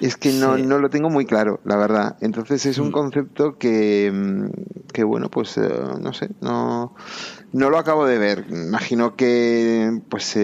[0.00, 2.16] Es que no, no lo tengo muy claro, la verdad.
[2.20, 2.92] Entonces es un mm.
[2.92, 5.68] concepto que, mm, que bueno, pues eh,
[6.00, 6.94] no sé, no,
[7.52, 8.46] no lo acabo de ver.
[8.50, 10.38] Imagino que pues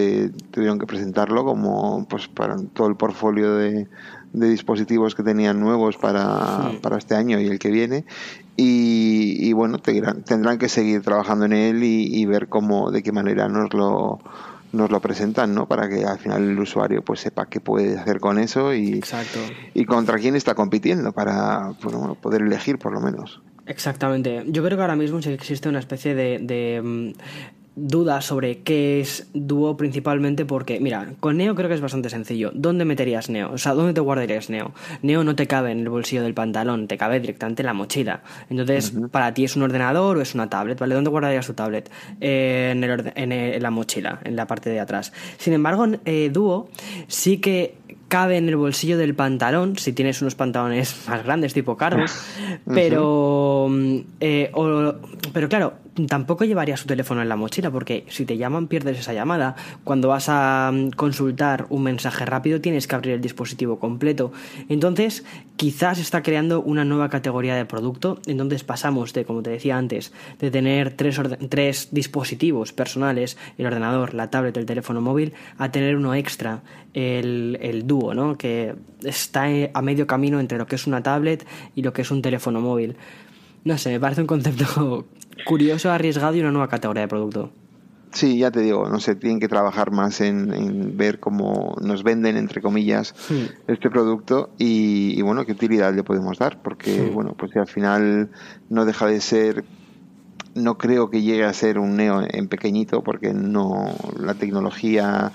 [0.51, 3.87] tuvieron que presentarlo como pues para todo el portfolio de,
[4.33, 8.05] de dispositivos que tenían nuevos para, para este año y el que viene.
[8.55, 13.73] Y, bueno, tendrán que seguir trabajando en él y, ver cómo, de qué manera nos
[13.73, 14.19] lo,
[14.73, 15.67] nos lo presentan, ¿no?
[15.67, 19.01] Para que al final el usuario pues sepa qué puede hacer con eso y,
[19.73, 21.71] y contra quién está compitiendo para
[22.21, 23.41] poder elegir por lo menos.
[23.65, 24.43] Exactamente.
[24.47, 27.11] Yo creo que ahora mismo sí existe una especie de, mm,
[27.75, 32.51] dudas sobre qué es Duo principalmente porque, mira, con Neo creo que es bastante sencillo.
[32.53, 33.51] ¿Dónde meterías Neo?
[33.51, 34.73] O sea, ¿dónde te guardarías Neo?
[35.01, 38.21] Neo no te cabe en el bolsillo del pantalón, te cabe directamente en la mochila.
[38.49, 40.95] Entonces, para ti es un ordenador o es una tablet, ¿vale?
[40.95, 41.89] ¿Dónde guardarías tu tablet?
[42.19, 45.13] en, en, la mochila, en la parte de atrás.
[45.37, 46.69] Sin embargo, eh, Duo
[47.07, 47.75] sí que
[48.07, 52.05] cabe en el bolsillo del pantalón, si tienes unos pantalones más grandes, tipo cargo,
[52.65, 54.51] pero, mm, eh,
[55.33, 55.73] pero claro,
[56.07, 59.55] tampoco llevaría su teléfono en la mochila porque si te llaman pierdes esa llamada.
[59.83, 64.31] Cuando vas a mm, consultar un mensaje rápido tienes que abrir el dispositivo completo.
[64.69, 65.23] Entonces
[65.55, 68.19] quizás está creando una nueva categoría de producto.
[68.25, 74.13] Entonces pasamos de, como te decía antes, de tener tres, tres dispositivos personales, el ordenador,
[74.13, 78.37] la tablet, el teléfono móvil, a tener uno extra, el, el dúo, ¿no?
[78.37, 82.11] que está a medio camino entre lo que es una tablet y lo que es
[82.11, 82.95] un teléfono móvil.
[83.63, 85.07] No sé, me parece un concepto
[85.45, 87.51] curioso, arriesgado y una nueva categoría de producto.
[88.13, 92.37] Sí, ya te digo, no sé, tienen que trabajar más en, ver cómo nos venden,
[92.37, 93.15] entre comillas,
[93.67, 98.29] este producto y, bueno, qué utilidad le podemos dar, porque, bueno, pues al final
[98.69, 99.65] no deja de ser,
[100.53, 105.31] no creo que llegue a ser un Neo en pequeñito, porque no, la tecnología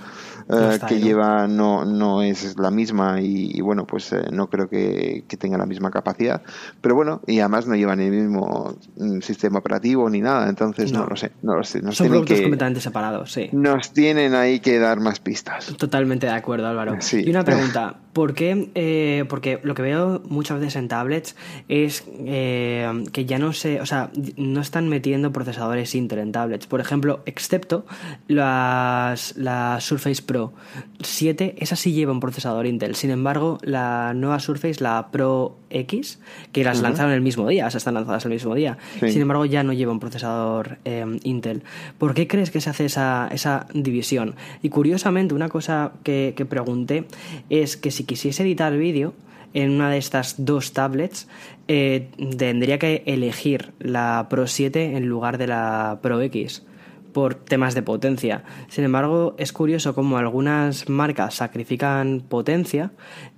[0.51, 5.25] eh, que lleva no, no es la misma y, bueno, pues eh, no creo que,
[5.39, 6.43] tenga la misma capacidad.
[6.81, 11.07] Pero bueno, y además no llevan el mismo mm, sistema operativo ni nada, entonces no,
[11.07, 11.33] lo sé.
[11.43, 11.81] No lo sé.
[11.93, 13.51] Son productos completamente separados, sí.
[13.53, 15.75] Nos tienen ahí que dar más pistas.
[15.77, 16.97] Totalmente de acuerdo, Álvaro.
[17.13, 18.71] Y una pregunta, ¿por qué?
[18.75, 21.37] Eh, porque lo que veo muchas veces en tablets
[21.69, 26.67] es que ya no se, o sea, no están metiendo procesadores Intel en tablets.
[26.67, 27.87] Por ejemplo, excepto
[28.27, 30.53] las, las Surface Pro
[31.01, 32.95] 7, esa sí lleva un procesador Intel.
[32.95, 36.19] Sin embargo, la nueva Surface, la Pro X,
[36.53, 38.79] que las lanzaron el mismo día, o sea, están lanzadas el mismo día.
[39.01, 41.63] Sin embargo, ya no lleva un procesador em, Intel.
[41.99, 44.35] ¿Por qué crees que se hace esa, esa división?
[44.63, 47.05] Y curiosamente, una cosa que, pregunté
[47.51, 49.15] es que si quisiese editar vídeo,
[49.55, 51.29] en una de estas dos tablets,
[51.69, 56.65] eh, tendría que elegir la Pro 7 en lugar de la Pro X
[57.13, 58.45] por temas de potencia.
[58.69, 62.93] Sin embargo, es curioso cómo algunas marcas sacrifican potencia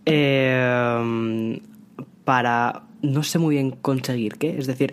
[0.04, 1.60] eh,
[2.24, 4.58] para no sé muy bien conseguir qué.
[4.58, 4.92] Es decir,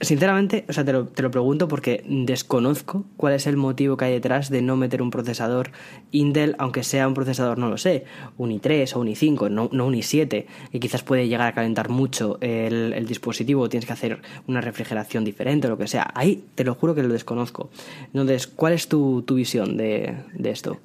[0.00, 4.04] Sinceramente, o sea, te lo, te lo, pregunto porque desconozco cuál es el motivo que
[4.04, 5.72] hay detrás de no meter un procesador
[6.12, 8.04] Intel, aunque sea un procesador, no lo sé,
[8.36, 11.88] un i3 o un i5, no, no un i7, y quizás puede llegar a calentar
[11.88, 16.12] mucho el, el dispositivo, tienes que hacer una refrigeración diferente o lo que sea.
[16.14, 17.70] Ahí te lo juro que lo desconozco.
[18.06, 20.78] Entonces, ¿cuál es tu, tu visión de, de esto?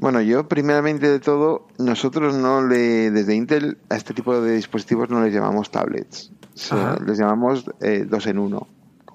[0.00, 5.10] Bueno, yo primeramente de todo, nosotros no le, desde Intel a este tipo de dispositivos
[5.10, 6.30] no les llamamos tablets.
[7.04, 8.68] Les llamamos eh, dos en uno.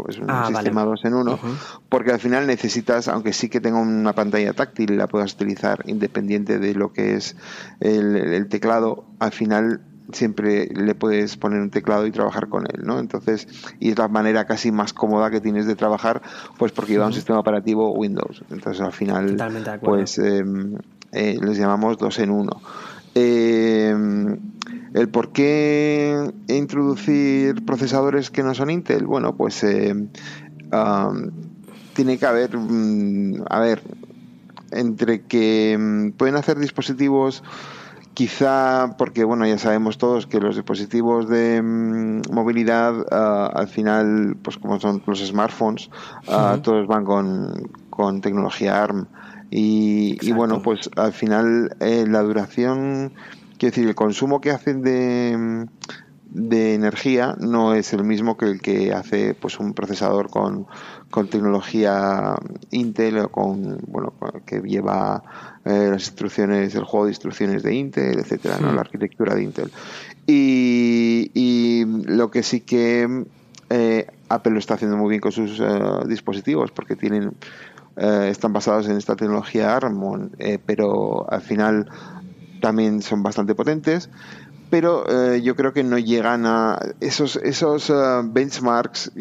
[0.10, 1.40] Es un ah, sistema dos en uno,
[1.88, 6.60] porque al final necesitas, aunque sí que tenga una pantalla táctil, la puedas utilizar independiente
[6.60, 7.38] de lo que es
[7.80, 13.00] el, teclado, al final siempre le puedes poner un teclado y trabajar con él, ¿no?
[13.00, 13.48] Entonces,
[13.80, 16.22] y es la manera casi más cómoda que tienes de trabajar,
[16.58, 18.44] pues porque lleva un sistema operativo Windows.
[18.50, 19.38] Entonces, al final,
[19.82, 20.76] pues em,
[21.12, 22.62] eh, les llamamos dos en uno.
[23.16, 23.96] Eh,
[24.94, 29.96] el por qué introducir procesadores que no son Intel, bueno, pues eh,
[31.94, 33.82] tiene que haber, mm, a ver,
[34.72, 37.44] entre que mm, pueden hacer dispositivos
[38.14, 44.38] quizá porque bueno ya sabemos todos que los dispositivos de mm, movilidad ah, al final
[44.42, 45.90] pues como son los smartphones
[46.28, 49.08] ah, todos van con, con tecnología ARM
[49.50, 53.14] y, bueno pues al final eh, la duración
[53.64, 55.68] Quiero decir, el consumo que hacen de,
[56.26, 60.68] de energía no es el mismo que el que hace pues un procesador con,
[61.14, 62.34] con tecnología
[62.72, 64.14] Intel o con bueno
[64.48, 65.22] que lleva
[65.64, 68.74] eh, las instrucciones el juego de instrucciones de Intel etcétera ¿no?
[68.74, 69.72] la arquitectura de Intel.
[70.26, 73.26] Y, y lo que sí que
[73.70, 75.66] eh, Apple lo está haciendo muy bien con sus eh,
[76.08, 77.36] dispositivos porque tienen
[77.96, 80.32] están basados en esta tecnología ARM
[80.66, 81.92] pero al final
[82.60, 84.10] también son bastante potentes,
[84.72, 89.12] pero eh, yo creo que no llegan a esos, esos eh, benchmarks,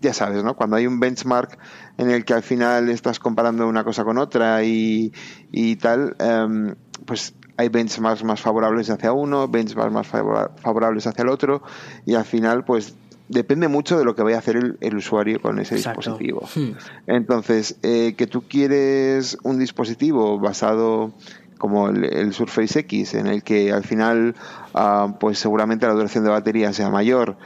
[0.00, 0.54] ya sabes, ¿no?
[0.54, 1.58] Cuando hay un benchmark
[1.96, 5.12] en el que al final estás comparando una cosa con otra y,
[5.50, 11.28] y tal, em, pues hay benchmarks más favorables hacia uno, benchmarks más favorables hacia el
[11.28, 11.62] otro,
[12.06, 12.94] y al final, pues
[13.28, 16.48] depende mucho de lo que vaya a hacer el, usuario con ese dispositivo.
[16.54, 16.70] Hmm.
[17.06, 21.12] Entonces, eh, que tú quieres un dispositivo basado
[21.58, 24.34] como el, Surface X, en el que al final,
[24.78, 27.36] ah, pues seguramente la duración de batería sea mayor,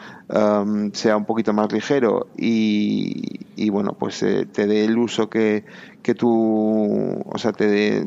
[0.92, 5.64] sea un poquito más ligero y, bueno, pues eh, te dé el uso que,
[6.02, 8.06] que tú, o sea, te dé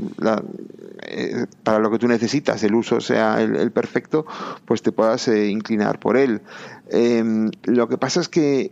[1.07, 4.25] eh, para lo que tú necesitas, el uso sea el, perfecto,
[4.65, 6.41] pues te puedas eh, inclinar por él.
[6.89, 8.71] Em, lo que pasa es que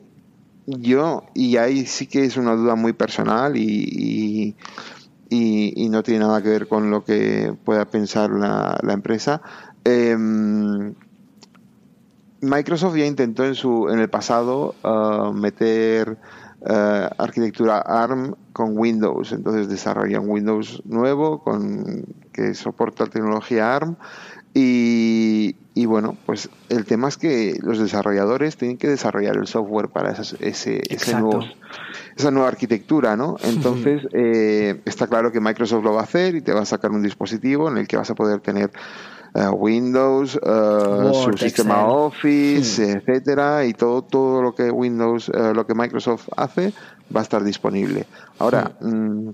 [0.65, 4.55] yo, y ahí sí que es una duda muy personal y
[5.33, 9.41] y, no tiene nada que ver con lo que pueda pensar la, empresa.
[9.85, 10.93] Em,
[12.41, 16.17] Microsoft ya intentó en su en el pasado uh, meter
[16.61, 23.95] uh, arquitectura ARM con Windows, entonces desarrollan Windows nuevo con que soporta tecnología ARM
[24.55, 29.87] y, y, bueno, pues el tema es que los desarrolladores tienen que desarrollar el software
[29.87, 31.43] para ese, ese nuevo,
[32.15, 33.37] esa nueva arquitectura, ¿no?
[33.43, 36.91] Entonces, eh, está claro que Microsoft lo va a hacer y te va a sacar
[36.91, 38.69] un dispositivo en el que vas a poder tener
[39.35, 45.73] eh, Windows, uh, su sistema Office, etcétera, y todo, todo lo que Windows, lo que
[45.73, 46.73] Microsoft hace,
[47.15, 48.05] va a estar disponible.
[48.39, 49.29] Ahora, mm,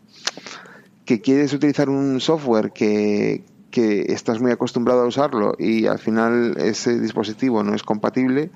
[1.05, 6.55] que quieres utilizar un software que, que estás muy acostumbrado a usarlo y al final
[6.57, 8.51] ese dispositivo no es compatible,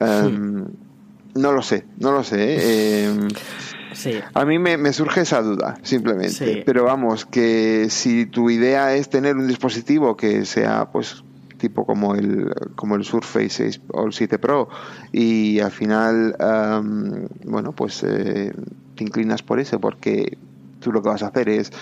[0.00, 0.66] em,
[1.34, 2.56] no lo sé, no lo sé.
[2.58, 3.28] ¿eh?
[4.04, 6.62] Em, a mí me, surge esa duda, simplemente.
[6.64, 11.24] Pero vamos, que si tu idea es tener un dispositivo que sea, pues,
[11.58, 14.68] tipo como el, como el Surface 6 o el 7 Pro
[15.12, 18.52] y al final, em, bueno, pues eh,
[18.96, 20.36] te inclinas por ese porque
[20.80, 21.72] tú lo que vas a hacer es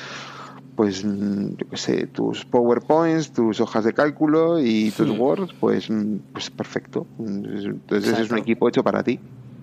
[0.81, 5.91] pues mm, yo qué sé, tus PowerPoints, tus hojas de cálculo y tus Word, pues,
[5.91, 7.07] mm, pues perfecto.
[7.19, 9.21] Entonces es un equipo hecho para ti.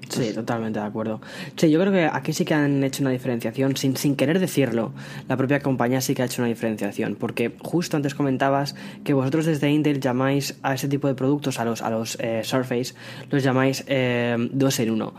[0.10, 1.22] Sí, totalmente de acuerdo.
[1.55, 4.91] Sí, yo creo que aquí sí que han hecho una diferenciación, sin, sin querer decirlo.
[5.28, 9.45] La propia compañía sí que ha hecho una diferenciación, porque justo antes comentabas que vosotros
[9.45, 12.93] desde Intel llamáis a ese tipo de productos, a los, a los eh, Surface,
[13.30, 15.14] los llamáis eh, dos en uno.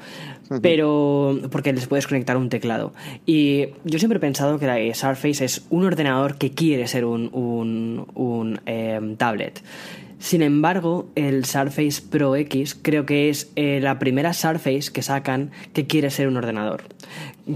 [0.63, 2.95] Pero, porque les puedes conectar un teclado.
[3.27, 7.29] Y yo siempre he pensado que la Surface es un ordenador que quiere ser un,
[7.35, 9.63] un, un eh, tablet.
[10.19, 15.51] Sin embargo, el Surface Pro X creo que es eh, la primera Surface que sacan
[15.73, 16.85] que quiere ser un ordenador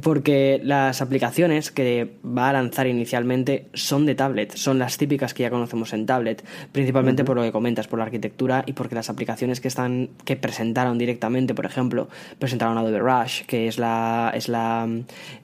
[0.00, 5.42] porque las aplicaciones que va a lanzar inicialmente son de tablet, son las típicas que
[5.42, 9.10] ya conocemos en tablet, principalmente por lo que comentas, por la arquitectura y porque las
[9.10, 14.48] aplicaciones que están que presentaron directamente, por ejemplo, presentaron Adobe Rush, que es la es
[14.48, 14.88] la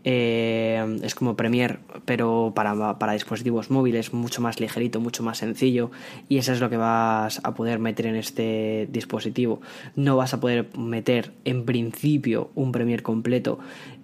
[0.04, 5.90] eh, es como Premiere, pero para, para dispositivos móviles, mucho más ligerito, mucho más sencillo,
[6.28, 9.60] y eso es lo que vas a poder meter en este dispositivo.
[9.96, 13.58] No vas a poder meter en principio un Premiere completo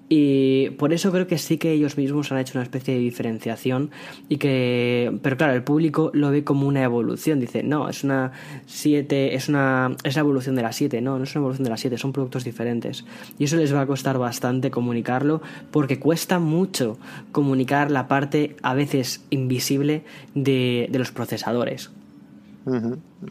[0.08, 3.90] y por eso creo que sí que ellos mismos han hecho una especie de diferenciación
[4.28, 8.32] y que pero claro, el público lo ve como una evolución, dice, "No, es una
[8.66, 11.70] 7, es una es la evolución de la 7." No, no es una evolución de
[11.70, 13.04] la 7, son productos diferentes.
[13.38, 15.40] Y eso les va a costar bastante comunicarlo
[15.70, 16.98] porque cuesta mucho
[17.32, 21.90] comunicar la parte a veces invisible de, de los procesadores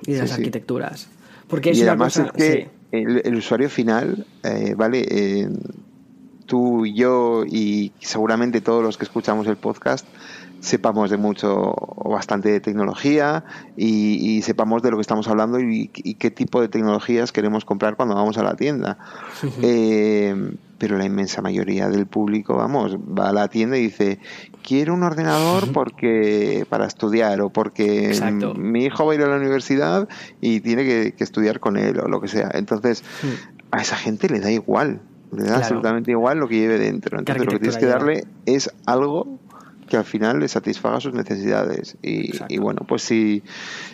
[0.05, 1.07] y de las arquitecturas.
[1.47, 5.05] Porque es y además es que el, usuario final, eh, ¿vale?
[5.09, 5.49] Eh,
[6.45, 10.05] tú y yo y seguramente todos los que escuchamos el podcast
[10.63, 13.43] sepamos de mucho o bastante de tecnología
[13.75, 18.15] y, sepamos de lo que estamos hablando y, qué tipo de tecnologías queremos comprar cuando
[18.15, 18.97] vamos a la tienda.
[19.61, 24.19] Eh, pero la inmensa mayoría del público, vamos, va a la tienda y dice,
[24.63, 28.17] quiero un ordenador porque para estudiar o porque
[28.57, 30.07] mi hijo va a ir a la universidad
[30.39, 32.49] y tiene que, estudiar con él o lo que sea.
[32.53, 33.03] Entonces,
[33.71, 35.01] a esa gente le da igual
[35.35, 37.19] le da absolutamente igual lo que lleve dentro.
[37.19, 39.39] Entonces lo que tienes que darle es algo
[39.87, 41.97] que al final le satisfaga sus necesidades.
[42.01, 43.43] Y, bueno, pues si,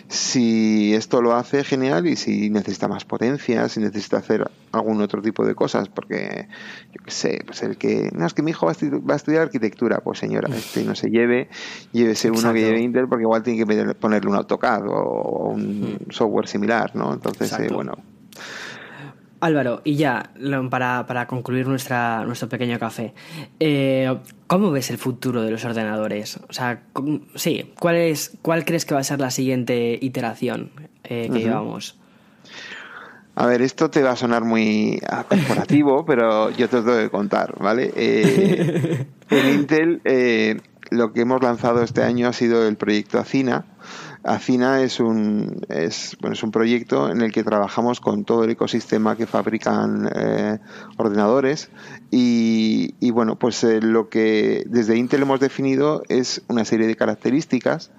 [0.08, 2.06] si esto lo hace, genial.
[2.06, 6.48] Y si necesita más potencia, si necesita hacer algún otro tipo de cosas, porque
[6.92, 8.10] yo qué sé, pues el que.
[8.14, 10.00] No, es que mi hijo va a, estudiar, arquitectura.
[10.00, 11.48] Pues señora, este no se lleve,
[11.92, 16.10] llévese uno que lleve Intel, porque igual tiene que ponerle un AutoCAD o un mm.
[16.12, 17.12] software similar, ¿no?
[17.12, 17.98] Entonces, eh, bueno
[19.40, 20.30] Álvaro, y ya,
[20.68, 23.14] para, para concluir nuestra, nuestro pequeño café,
[23.58, 24.14] eh,
[24.46, 26.38] ¿cómo ves el futuro de los ordenadores?
[26.48, 26.82] O sea,
[27.34, 30.70] sí, ¿cuál, es, cuál crees que va a ser la siguiente iteración
[31.04, 31.98] eh, que llevamos?
[33.34, 37.10] A ver, esto te va a sonar muy corporativo, pero yo te lo tengo que
[37.10, 37.92] contar, ¿vale?
[37.96, 40.02] Eh, en Intel
[40.90, 43.64] lo que hemos lanzado este año ha sido el proyecto Acina,
[44.22, 48.50] Acina es un, es, bueno, es un proyecto en el que trabajamos con todo el
[48.50, 50.58] ecosistema que fabrican eh,
[50.98, 51.70] ordenadores
[52.10, 56.96] y, y, bueno, pues eh, lo que desde Intel hemos definido es una serie de
[56.96, 57.92] características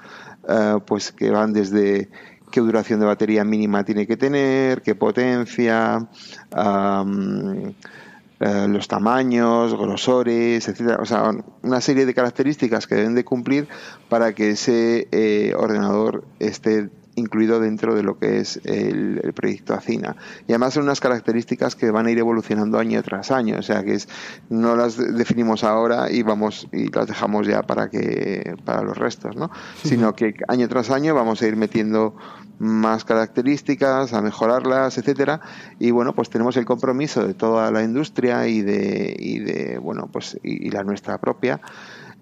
[0.47, 2.09] eh, pues que van desde
[2.51, 6.07] qué duración de batería mínima tiene que tener, qué potencia,
[8.41, 10.97] eh, los tamaños, grosores, etcétera.
[10.99, 11.31] O sea,
[11.61, 13.67] una serie de características que deben de cumplir
[14.09, 20.15] para que ese eh, ordenador esté incluido dentro de lo que es el, proyecto ACINA.
[20.47, 23.83] Y además son unas características que van a ir evolucionando año tras año, o sea
[23.83, 24.09] que es,
[24.49, 29.35] no las definimos ahora y vamos y las dejamos ya para que para los restos,
[29.35, 29.51] ¿no?
[29.83, 32.15] Sino que año tras año vamos a ir metiendo
[32.61, 35.41] más características, a mejorarlas, etcétera.
[35.79, 40.09] Y bueno, pues tenemos el compromiso de toda la industria y de, y de bueno,
[40.11, 41.59] pues y, la nuestra propia.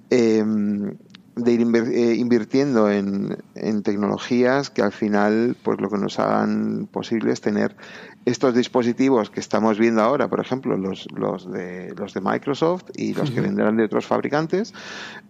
[0.10, 0.96] Em,
[1.36, 6.90] de ir eh, invirtiendo en, en, tecnologías que al final pues lo que nos hagan
[6.92, 7.78] posible es tener
[8.26, 13.14] estos dispositivos que estamos viendo ahora, por ejemplo, los, los, de, los de Microsoft y
[13.14, 14.74] los que vendrán de otros fabricantes,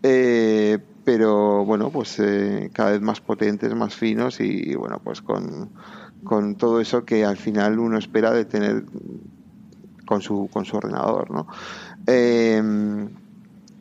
[0.02, 5.70] eh, pero bueno, pues eh, cada vez más potentes, más finos y, bueno, pues con,
[6.24, 8.84] con, todo eso que al final uno espera de tener
[10.06, 11.48] con su, con su ordenador, ¿no?
[12.08, 12.62] Eh,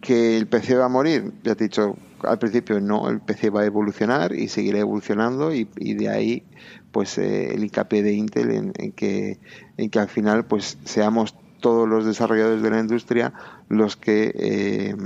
[0.01, 3.51] que el PC va a morir, ya te he dicho al principio, no, el PC
[3.51, 6.45] va a evolucionar y seguirá evolucionando y, de ahí
[6.91, 9.39] pues eh, el hincapié de Intel en, que,
[9.77, 13.33] en que al final pues seamos todos los desarrolladores de la industria
[13.69, 14.97] los que eh,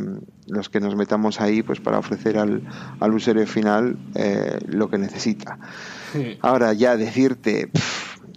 [0.47, 2.63] los que nos metamos ahí pues para ofrecer al,
[3.01, 5.59] al usuario final eh, lo que necesita.
[6.41, 7.71] Ahora ya decirte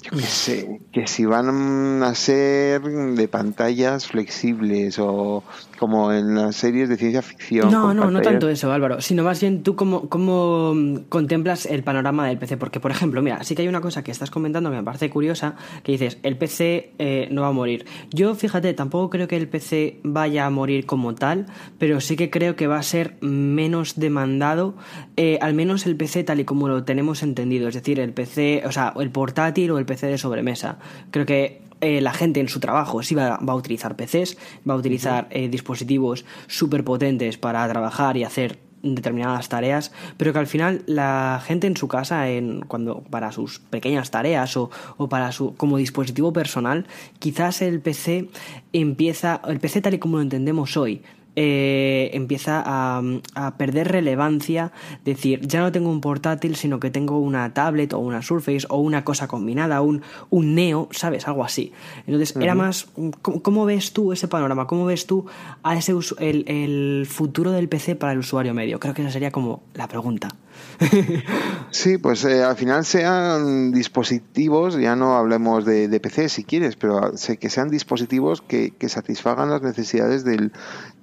[0.06, 5.44] yo qué sé, que si van a ser de pantallas flexibles o
[5.78, 7.72] como en las series de ciencia ficción.
[7.72, 10.74] No, no, no tanto eso, Álvaro, sino más bien tú cómo, cómo
[11.10, 12.58] contemplas el panorama del PC.
[12.58, 15.10] Porque, por ejemplo, mira, sí que hay una cosa que estás comentando que me parece
[15.10, 17.86] curiosa, que dices, el PC eh, no va a morir.
[18.12, 21.48] Yo, fíjate, tampoco creo que el PC vaya a morir como tal,
[21.78, 24.76] pero sí que creo que va a ser menos demandado,
[25.18, 27.68] eh, al menos el PC tal y como lo tenemos entendido.
[27.68, 30.78] Es decir, el PC, o sea, el portátil o el PC de sobremesa.
[31.12, 34.78] Creo que eh, la gente en su trabajo sí va, a utilizar PCs, va a
[34.78, 40.84] utilizar eh, dispositivos súper potentes para trabajar y hacer determinadas tareas, pero que al final
[40.86, 45.56] la gente en su casa, en, cuando para sus pequeñas tareas o, o, para su
[45.56, 46.86] como dispositivo personal,
[47.20, 48.30] quizás el PC
[48.74, 51.02] empieza, el PC tal y como lo entendemos hoy,
[51.36, 53.02] eh, empieza a,
[53.58, 54.72] perder relevancia,
[55.04, 58.78] decir, ya no tengo un portátil, sino que tengo una tablet o una Surface o
[58.78, 61.28] una cosa combinada, un, un Neo, ¿sabes?
[61.28, 61.72] Algo así.
[62.08, 62.88] Entonces, era más,
[63.22, 64.68] ¿cómo, ves tú ese panorama?
[64.68, 65.26] ¿Cómo ves tú
[65.64, 68.80] a ese el, el futuro del PC para el usuario medio?
[68.80, 70.30] Creo que esa sería como la pregunta.
[71.76, 77.18] Sí, pues eh, al final sean dispositivos, ya no hablemos de, PC si quieres, pero
[77.18, 80.54] sé que sean dispositivos que, satisfagan las necesidades del,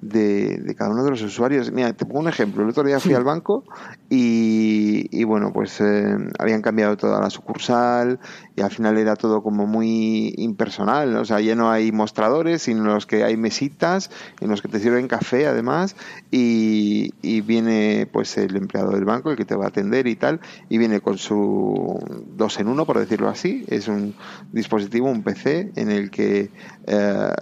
[0.01, 1.71] de, cada uno de los usuarios.
[1.73, 2.63] Mira, te pongo un ejemplo.
[2.63, 3.65] El otro día fui al banco
[4.09, 8.19] y, bueno, pues eh, habían cambiado toda la sucursal
[8.57, 11.17] y al final era todo como muy impersonal.
[11.17, 14.11] O sea, ya no hay mostradores, sino los que hay mesitas
[14.41, 15.97] en los que te sirven café además
[16.31, 20.17] y, y viene pues el empleado del banco, el que te va a atender y
[20.17, 21.99] tal, y viene con su
[22.37, 23.65] dos en uno, por decirlo así.
[23.69, 24.15] Es un
[24.53, 26.51] dispositivo, un PC, en el que
[26.87, 27.33] eh,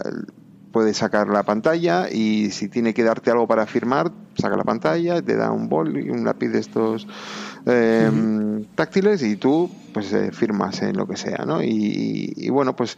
[0.73, 5.21] puedes sacar la pantalla y si tiene que darte algo para firmar, saca la pantalla,
[5.21, 7.07] te da un bol y un lápiz de estos
[7.67, 11.63] em, táctiles y tú pues eh, firmas en lo que sea, ¿no?
[11.63, 12.97] y bueno, pues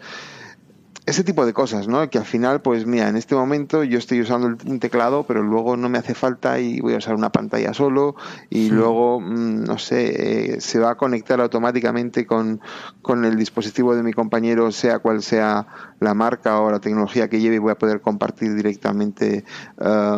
[1.04, 2.08] ese tipo de cosas, ¿no?
[2.10, 5.76] Que al final, pues mira, en este momento yo estoy usando un teclado, pero luego
[5.76, 8.14] no me hace falta y voy a usar una pantalla solo
[8.50, 12.60] y luego, mm, no sé, eh, se va a conectar automáticamente con,
[13.02, 15.66] con el dispositivo de mi compañero, sea cual sea
[15.98, 19.44] la marca o la tecnología que lleve y voy a poder compartir directamente
[19.80, 20.16] eh,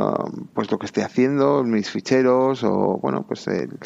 [0.53, 3.79] pues lo que esté haciendo, mis ficheros o, bueno, pues el...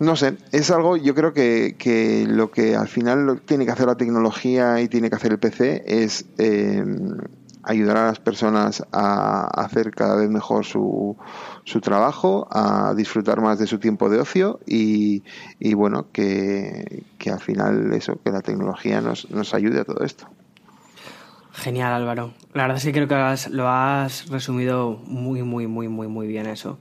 [0.00, 3.86] No sé, es algo, yo creo que, que lo que al final tiene que hacer
[3.86, 6.84] la tecnología y tiene que hacer el PC es eh,
[7.64, 11.16] ayudar a las personas a hacer cada vez mejor su,
[11.64, 15.24] su trabajo, a disfrutar más de su tiempo de ocio y,
[15.58, 20.04] y bueno, que, que, al final eso, que la tecnología nos, nos ayude a todo
[20.04, 20.28] esto.
[21.52, 22.34] Genial, Álvaro.
[22.54, 26.46] La verdad es que creo que lo has resumido muy, muy, muy, muy, muy bien
[26.46, 26.78] eso.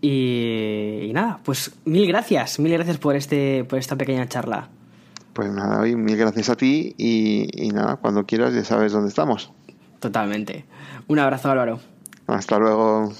[0.00, 4.68] Y, nada, pues mil gracias, mil gracias por, este, por esta pequeña charla.
[5.32, 9.52] Pues nada, mil gracias a ti y, y nada, cuando quieras ya sabes dónde estamos.
[10.00, 10.64] Totalmente.
[11.08, 11.80] Un abrazo, Álvaro.
[12.26, 13.12] Hasta luego.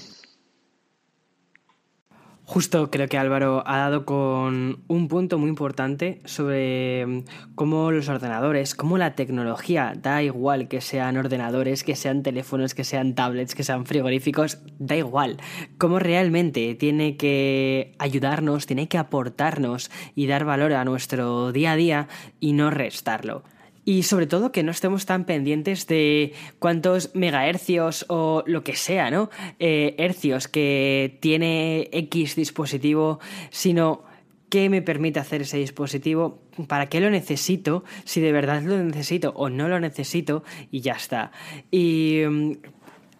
[2.49, 7.23] Justo creo que Álvaro ha dado con un punto muy importante sobre mm,
[7.53, 12.83] cómo los ordenadores, cómo la tecnología, da igual que sean ordenadores, que sean teléfonos, que
[12.83, 15.37] sean tablets, que sean frigoríficos, da igual,
[15.77, 21.75] cómo realmente tiene que ayudarnos, tiene que aportarnos y dar valor a nuestro día a
[21.75, 22.07] día
[22.39, 23.43] y no restarlo.
[23.89, 29.09] Y sobre todo que no estemos tan pendientes de cuántos megahercios o lo que sea,
[29.09, 29.31] ¿no?
[29.57, 33.19] Eh, hercios que tiene X dispositivo,
[33.49, 34.03] sino
[34.49, 39.33] qué me permite hacer ese dispositivo, para qué lo necesito, si de verdad lo necesito
[39.35, 41.31] o no lo necesito, y ya está.
[41.71, 42.51] Y mm,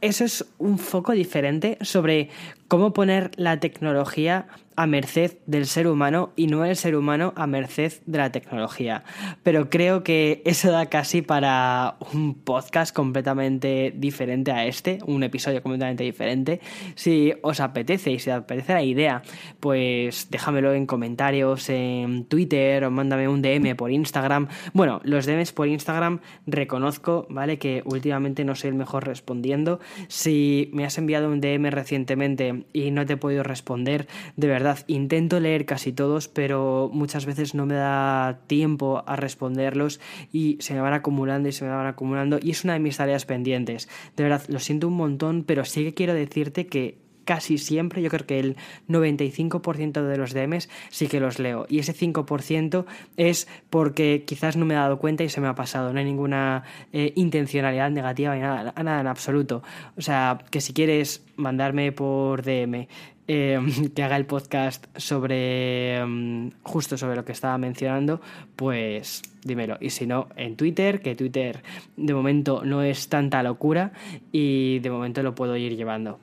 [0.01, 2.29] eso es un foco diferente sobre
[2.67, 4.45] cómo poner la tecnología
[4.79, 9.03] a merced del ser humano y no el ser humano a merced de la tecnología.
[9.43, 15.61] Pero creo que eso da casi para un podcast completamente diferente a este, un episodio
[15.61, 16.61] completamente diferente.
[16.95, 19.21] Si os apetece y si os apetece la idea,
[19.59, 24.47] pues déjamelo en comentarios en Twitter o mándame un DM por Instagram.
[24.71, 27.59] Bueno, los DMs por Instagram reconozco, ¿vale?
[27.59, 29.81] Que últimamente no soy el mejor respondiendo.
[30.07, 34.07] Si me has enviado un DM recientemente y no te he podido responder,
[34.37, 39.99] de verdad intento leer casi todos, pero muchas veces no me da tiempo a responderlos
[40.31, 42.97] y se me van acumulando y se me van acumulando y es una de mis
[42.97, 43.89] tareas pendientes.
[44.15, 46.97] De verdad, lo siento un montón, pero sí que quiero decirte que
[47.29, 48.55] casi siempre, yo creo que el
[48.87, 51.67] 95% de los DMs sí que los leo.
[51.69, 52.85] Y ese 5%
[53.17, 55.93] es porque quizás no me he dado cuenta y se me ha pasado.
[55.93, 59.61] No hay ninguna eh, intencionalidad negativa ni nada, nada en absoluto.
[59.95, 62.87] O sea, que si quieres mandarme por DM
[63.31, 68.21] Em, que haga el podcast sobre em, justo sobre lo que estaba mencionando,
[68.55, 69.77] pues dímelo.
[69.79, 71.61] Y si no, en Twitter, que Twitter
[71.95, 73.91] de momento no es tanta locura
[74.31, 76.17] y de momento lo puedo ir llevando.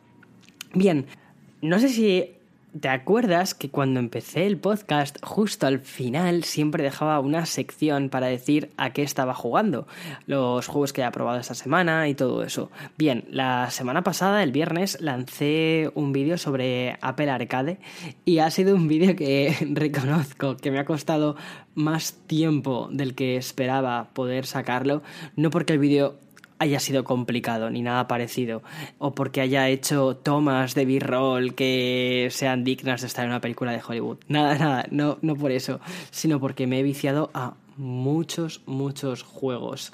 [0.75, 1.07] Bien,
[1.63, 2.36] no sé si
[2.81, 8.27] ¿Te acuerdas que cuando empecé el podcast, justo al final siempre dejaba una sección para
[8.27, 9.87] decir a qué estaba jugando,
[10.27, 12.71] los juegos que he probado esta semana y todo eso?
[12.99, 17.79] Bien, la semana pasada, el viernes, lancé un vídeo sobre Apple Arcade
[18.25, 21.37] y ha sido un vídeo que reconozco que me ha costado
[21.75, 25.03] más tiempo del que esperaba poder sacarlo,
[25.37, 26.19] no porque el vídeo
[26.59, 28.63] haya sido complicado ni nada parecido,
[28.99, 33.73] o porque haya hecho tomas de b-roll que sean dignas de estar en una película
[33.73, 34.19] de Hollywood.
[34.29, 35.81] Nada, nada, no, no por eso,
[36.11, 39.93] sino porque me he viciado a muchos, muchos juegos.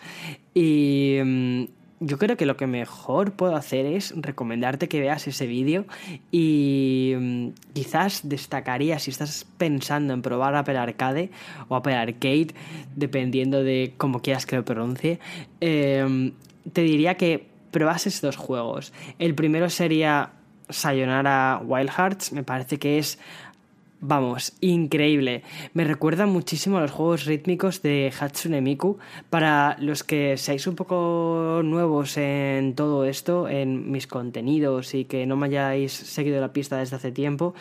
[0.54, 1.64] Y mm,
[2.00, 5.86] yo creo que lo que mejor puedo hacer es recomendarte que veas ese vídeo
[6.30, 11.30] y mm, quizás destacaría si estás pensando en probar Apple Arcade
[11.68, 12.48] o Apple Arcade,
[12.96, 15.20] dependiendo de cómo quieras que lo pronuncie.
[15.60, 16.32] Eh,
[16.72, 18.92] te diría que probases dos juegos.
[19.18, 20.32] El primero sería
[20.68, 23.18] Sayonara Wild Hearts, me parece que es
[24.04, 25.44] Vamos, increíble.
[25.74, 28.98] Me recuerda muchísimo a los juegos rítmicos de Hatsune Miku.
[29.30, 35.24] Para los que seáis un poco nuevos en todo esto, en mis contenidos y que
[35.24, 37.54] no me hayáis seguido la pista desde hace tiempo,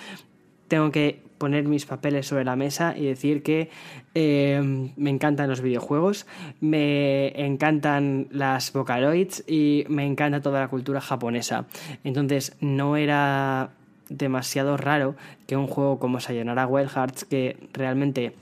[0.68, 3.72] tengo que poner mis papeles sobre la mesa y decir que
[4.14, 6.28] eh, me encantan los videojuegos,
[6.60, 11.66] me encantan las Vocaloids y me encanta toda la cultura japonesa.
[12.04, 13.72] Entonces no era
[14.08, 15.16] demasiado raro
[15.48, 18.36] que un juego como Sayonara Wild Hearts, que realmente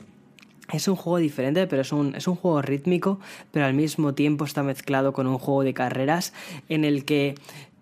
[0.74, 3.22] es un juego diferente, pero es un, es un juego rítmico,
[3.54, 6.34] pero al mismo tiempo está mezclado con un juego de carreras
[6.68, 7.36] en el que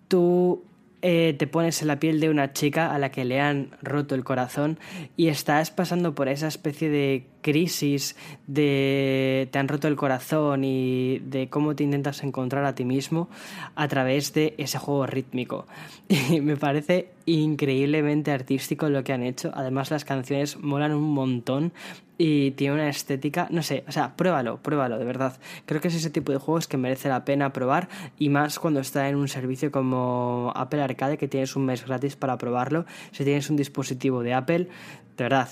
[0.06, 0.62] tú
[1.02, 4.14] eh, te pones en la piel de una chica a la que le han roto
[4.14, 4.78] el corazón
[5.16, 8.16] y estás pasando por esa especie de crisis
[8.46, 13.28] de te han roto el corazón y de cómo te intentas encontrar a ti mismo
[13.74, 15.66] a través de ese juego rítmico.
[16.30, 19.50] Y me parece increíblemente artístico lo que han hecho.
[19.54, 21.72] Además las canciones molan un montón
[22.18, 25.38] y tiene una estética, no sé, o sea, pruébalo, pruébalo, de verdad.
[25.66, 28.80] Creo que es ese tipo de juegos que merece la pena probar y más cuando
[28.80, 32.86] está en un servicio como Apple Arcade que tienes un mes gratis para probarlo.
[33.12, 34.68] Si tienes un dispositivo de Apple,
[35.16, 35.48] de verdad,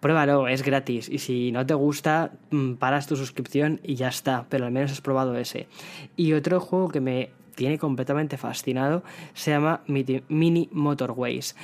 [0.00, 1.08] pruébalo, es gratis.
[1.08, 4.92] Y si no te gusta, mm, paras tu suscripción y ya está, pero al menos
[4.92, 5.68] has probado ese.
[6.16, 9.02] Y otro juego que me tiene completamente fascinado
[9.34, 11.56] se llama Mini Motorways.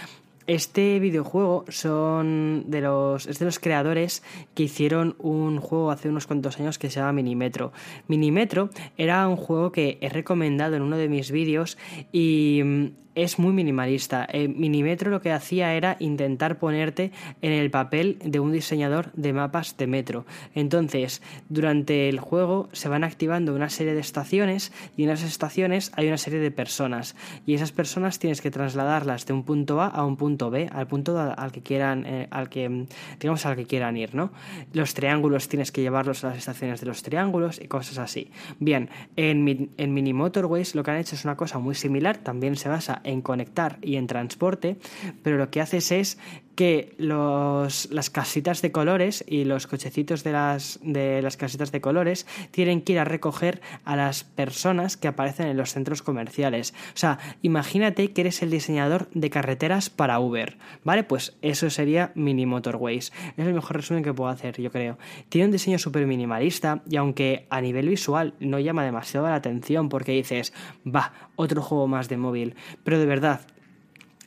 [0.46, 4.22] Este videojuego son de los, es de los creadores
[4.54, 7.72] que hicieron un juego hace unos cuantos años que se llama Minimetro.
[8.08, 8.68] Minimetro
[8.98, 11.78] era un juego que he recomendado en uno de mis vídeos
[12.12, 14.28] y mm, es muy minimalista.
[14.32, 17.12] Minimetro lo que hacía era intentar ponerte
[17.42, 20.26] en el papel de un diseñador de mapas de metro.
[20.54, 25.92] Entonces, durante el juego se van activando una serie de estaciones y en esas estaciones
[25.96, 29.88] hay una serie de personas y esas personas tienes que trasladarlas de un punto A
[29.88, 32.86] a un punto B, al punto al que quieran, eh, al que
[33.20, 34.32] digamos al que quieran ir, ¿no?
[34.72, 38.30] Los triángulos tienes que llevarlos a las estaciones de los triángulos y cosas así.
[38.58, 42.56] Bien, en, en Mini Motorways lo que han hecho es una cosa muy similar, también
[42.56, 44.76] se basa en conectar y en transporte,
[45.22, 46.18] pero lo que haces es
[46.54, 51.80] que los, las casitas de colores y los cochecitos de las, de las casitas de
[51.80, 56.74] colores tienen que ir a recoger a las personas que aparecen en los centros comerciales.
[56.94, 61.04] O sea, imagínate que eres el diseñador de carreteras para Uber, ¿vale?
[61.04, 63.12] Pues eso sería Mini Motorways.
[63.36, 64.98] Es el mejor resumen que puedo hacer, yo creo.
[65.28, 69.88] Tiene un diseño súper minimalista y aunque a nivel visual no llama demasiado la atención
[69.88, 70.52] porque dices,
[70.86, 73.40] va, otro juego más de móvil, pero de verdad,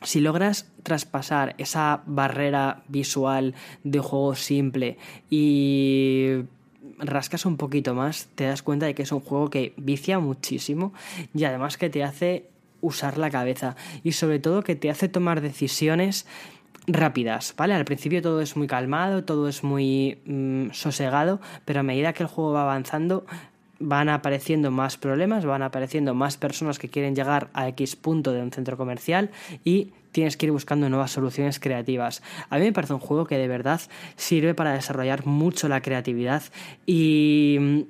[0.01, 4.97] si logras traspasar esa barrera visual de juego simple
[5.29, 6.43] y
[6.99, 10.93] rascas un poquito más, te das cuenta de que es un juego que vicia muchísimo
[11.33, 12.49] y además que te hace
[12.81, 16.25] usar la cabeza y sobre todo que te hace tomar decisiones
[16.87, 17.73] rápidas, ¿vale?
[17.73, 22.23] Al principio todo es muy calmado, todo es muy mm, sosegado, pero a medida que
[22.23, 23.25] el juego va avanzando
[23.79, 28.41] van apareciendo más problemas, van apareciendo más personas que quieren llegar a X punto de
[28.41, 29.31] un centro comercial
[29.63, 32.23] y tienes que ir buscando nuevas soluciones creativas.
[32.49, 33.81] A mí me parece un juego que de verdad
[34.15, 36.43] sirve para desarrollar mucho la creatividad
[36.85, 37.81] y mm,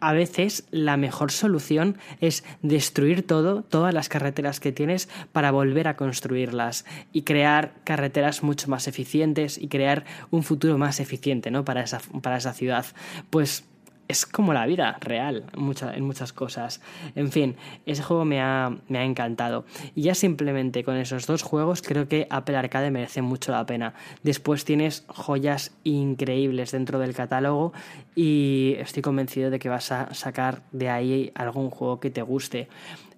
[0.00, 5.88] a veces la mejor solución es destruir todo, todas las carreteras que tienes para volver
[5.88, 11.64] a construirlas y crear carreteras mucho más eficientes y crear un futuro más eficiente ¿no?
[11.64, 12.84] para, esa, para esa ciudad.
[13.30, 13.64] Pues
[14.08, 16.80] es como la vida real en, muchas cosas.
[17.14, 19.64] En fin, ese juego me ha, me ha encantado.
[19.94, 23.94] Y ya simplemente con esos dos juegos creo que Apple Arcade merece mucho la pena.
[24.22, 27.72] Después tienes joyas increíbles dentro del catálogo
[28.14, 32.68] y estoy convencido de que vas a sacar de ahí algún juego que te guste.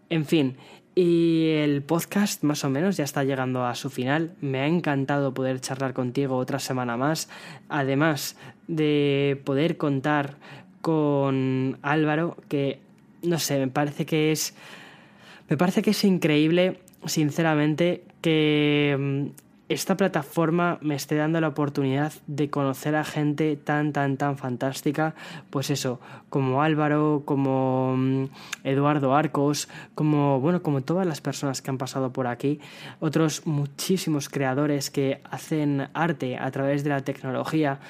[0.09, 0.57] En fin,
[0.99, 4.35] y el podcast más o menos ya está llegando a su final.
[4.41, 7.29] Me ha encantado poder charlar contigo otra semana más.
[7.69, 10.37] Además de poder contar
[10.87, 12.79] con Álvaro, que
[13.25, 14.55] no sé, me parece que es.
[15.49, 19.27] Me parece que es increíble, sinceramente, que mm,
[19.69, 25.17] esta plataforma me esté dando la oportunidad de conocer a gente tan, tan, tan fantástica,
[25.51, 28.27] pues eso, como Álvaro, como mm,
[28.63, 32.61] Eduardo Arcos, como, bueno, como todas las personas que han pasado por aquí,
[33.01, 37.81] otros muchísimos creadores que hacen arte a través de la tecnología.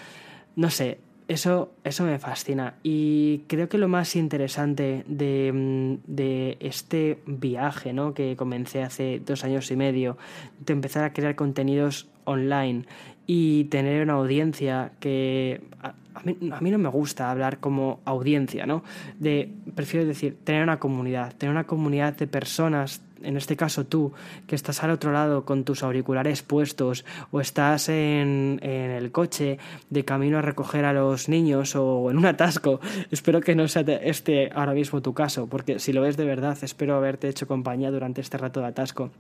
[0.55, 6.57] No sé, eso, eso me fascina y creo que lo más interesante de, mm, de,
[6.61, 8.15] este viaje ¿no?
[8.15, 10.17] que comencé hace dos años y medio,
[10.65, 12.85] de empezar a crear contenidos online
[13.27, 18.67] y tener una audiencia que a, mí, a, mí, no me gusta hablar como audiencia,
[18.67, 18.85] ¿no?
[19.19, 24.13] De, prefiero decir, tener una comunidad, tener una comunidad de personas en este caso tú,
[24.47, 29.59] que estás al otro lado con tus auriculares puestos o estás en, en, el coche
[29.91, 33.83] de camino a recoger a los niños o en un atasco, espero que no sea
[33.83, 37.91] este ahora mismo tu caso, porque si lo ves de verdad, espero haberte hecho compañía
[37.91, 39.11] durante este rato de atasco.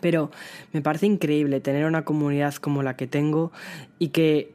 [0.00, 0.30] Pero
[0.72, 3.50] me parece increíble tener una comunidad como la que tengo
[3.98, 4.52] y que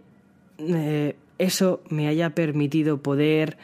[0.60, 3.58] eh, eso me haya permitido poder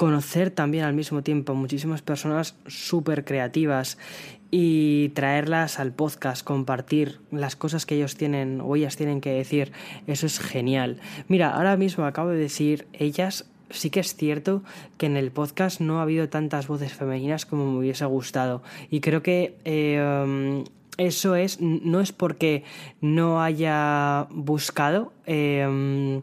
[0.00, 3.98] conocer también al mismo tiempo muchísimas personas súper creativas
[4.50, 9.72] y traerlas al podcast, compartir las cosas que ellos tienen o ellas tienen que decir,
[10.06, 11.00] eso es genial.
[11.28, 14.62] Mira, ahora mismo acabo de decir ellas, sí que es cierto
[14.96, 19.00] que en el podcast no ha habido tantas voces femeninas como me hubiese gustado y
[19.00, 20.64] creo que eh,
[21.00, 22.64] eso es, no es porque
[23.00, 26.20] no haya buscado em,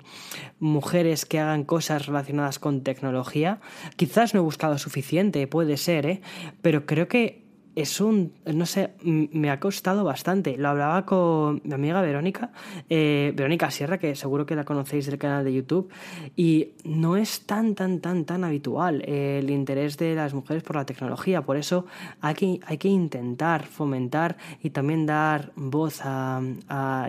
[0.60, 3.60] mujeres que hagan cosas relacionadas con tecnología.
[3.96, 6.22] Quizás no he buscado suficiente, puede ser, ¿eh?
[6.62, 7.47] pero creo que
[7.78, 10.58] es un, no sé, me ha costado bastante.
[10.58, 12.50] Lo hablaba con mi amiga Verónica,
[12.90, 15.88] eh, Verónica Sierra, que seguro que la conocéis del canal de YouTube,
[16.36, 20.88] y no es tan, tan, tan, tan habitual el interés de las mujeres por la
[20.88, 21.44] tecnología.
[21.44, 21.86] Por eso
[22.20, 26.42] hay que, hay que intentar fomentar y también dar voz a,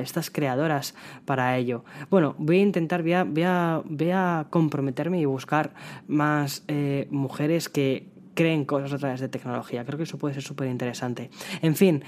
[0.03, 0.95] estas creadoras
[1.25, 1.83] para ello.
[2.11, 5.73] Bueno, voy a intentar, voy a, voy a, comprometerme y buscar
[6.07, 9.85] más eh, mujeres que creen cosas a través de tecnología.
[9.85, 11.29] Creo que eso puede ser súper interesante.
[11.61, 12.05] En fin,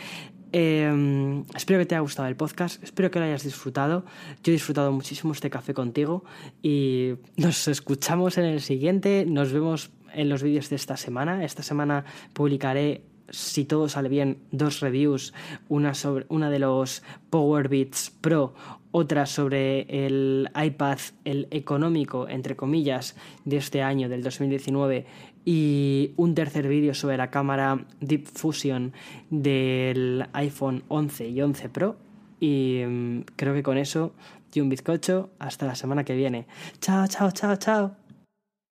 [0.52, 4.04] em, espero que te haya gustado el podcast, espero que lo hayas disfrutado.
[4.44, 6.22] Yo he disfrutado muchísimo este café contigo
[6.62, 9.26] y nos escuchamos en el siguiente.
[9.26, 11.44] Nos vemos en los vídeos de esta semana.
[11.44, 15.32] Esta semana publicaré si todo sale bien, dos reviews,
[15.68, 18.54] una sobre una de los Powerbeats Pro,
[18.92, 25.06] otra sobre el iPad, el económico, entre comillas, de este año, del 2019,
[25.50, 28.92] y un tercer vídeo sobre la cámara Deep Fusion
[29.30, 31.96] del iPhone 11 y 11 Pro.
[32.38, 34.14] Y mm, creo que con eso,
[34.54, 36.46] y un bizcocho, hasta la semana que viene.
[36.80, 37.99] Chao, chao, chao, chao.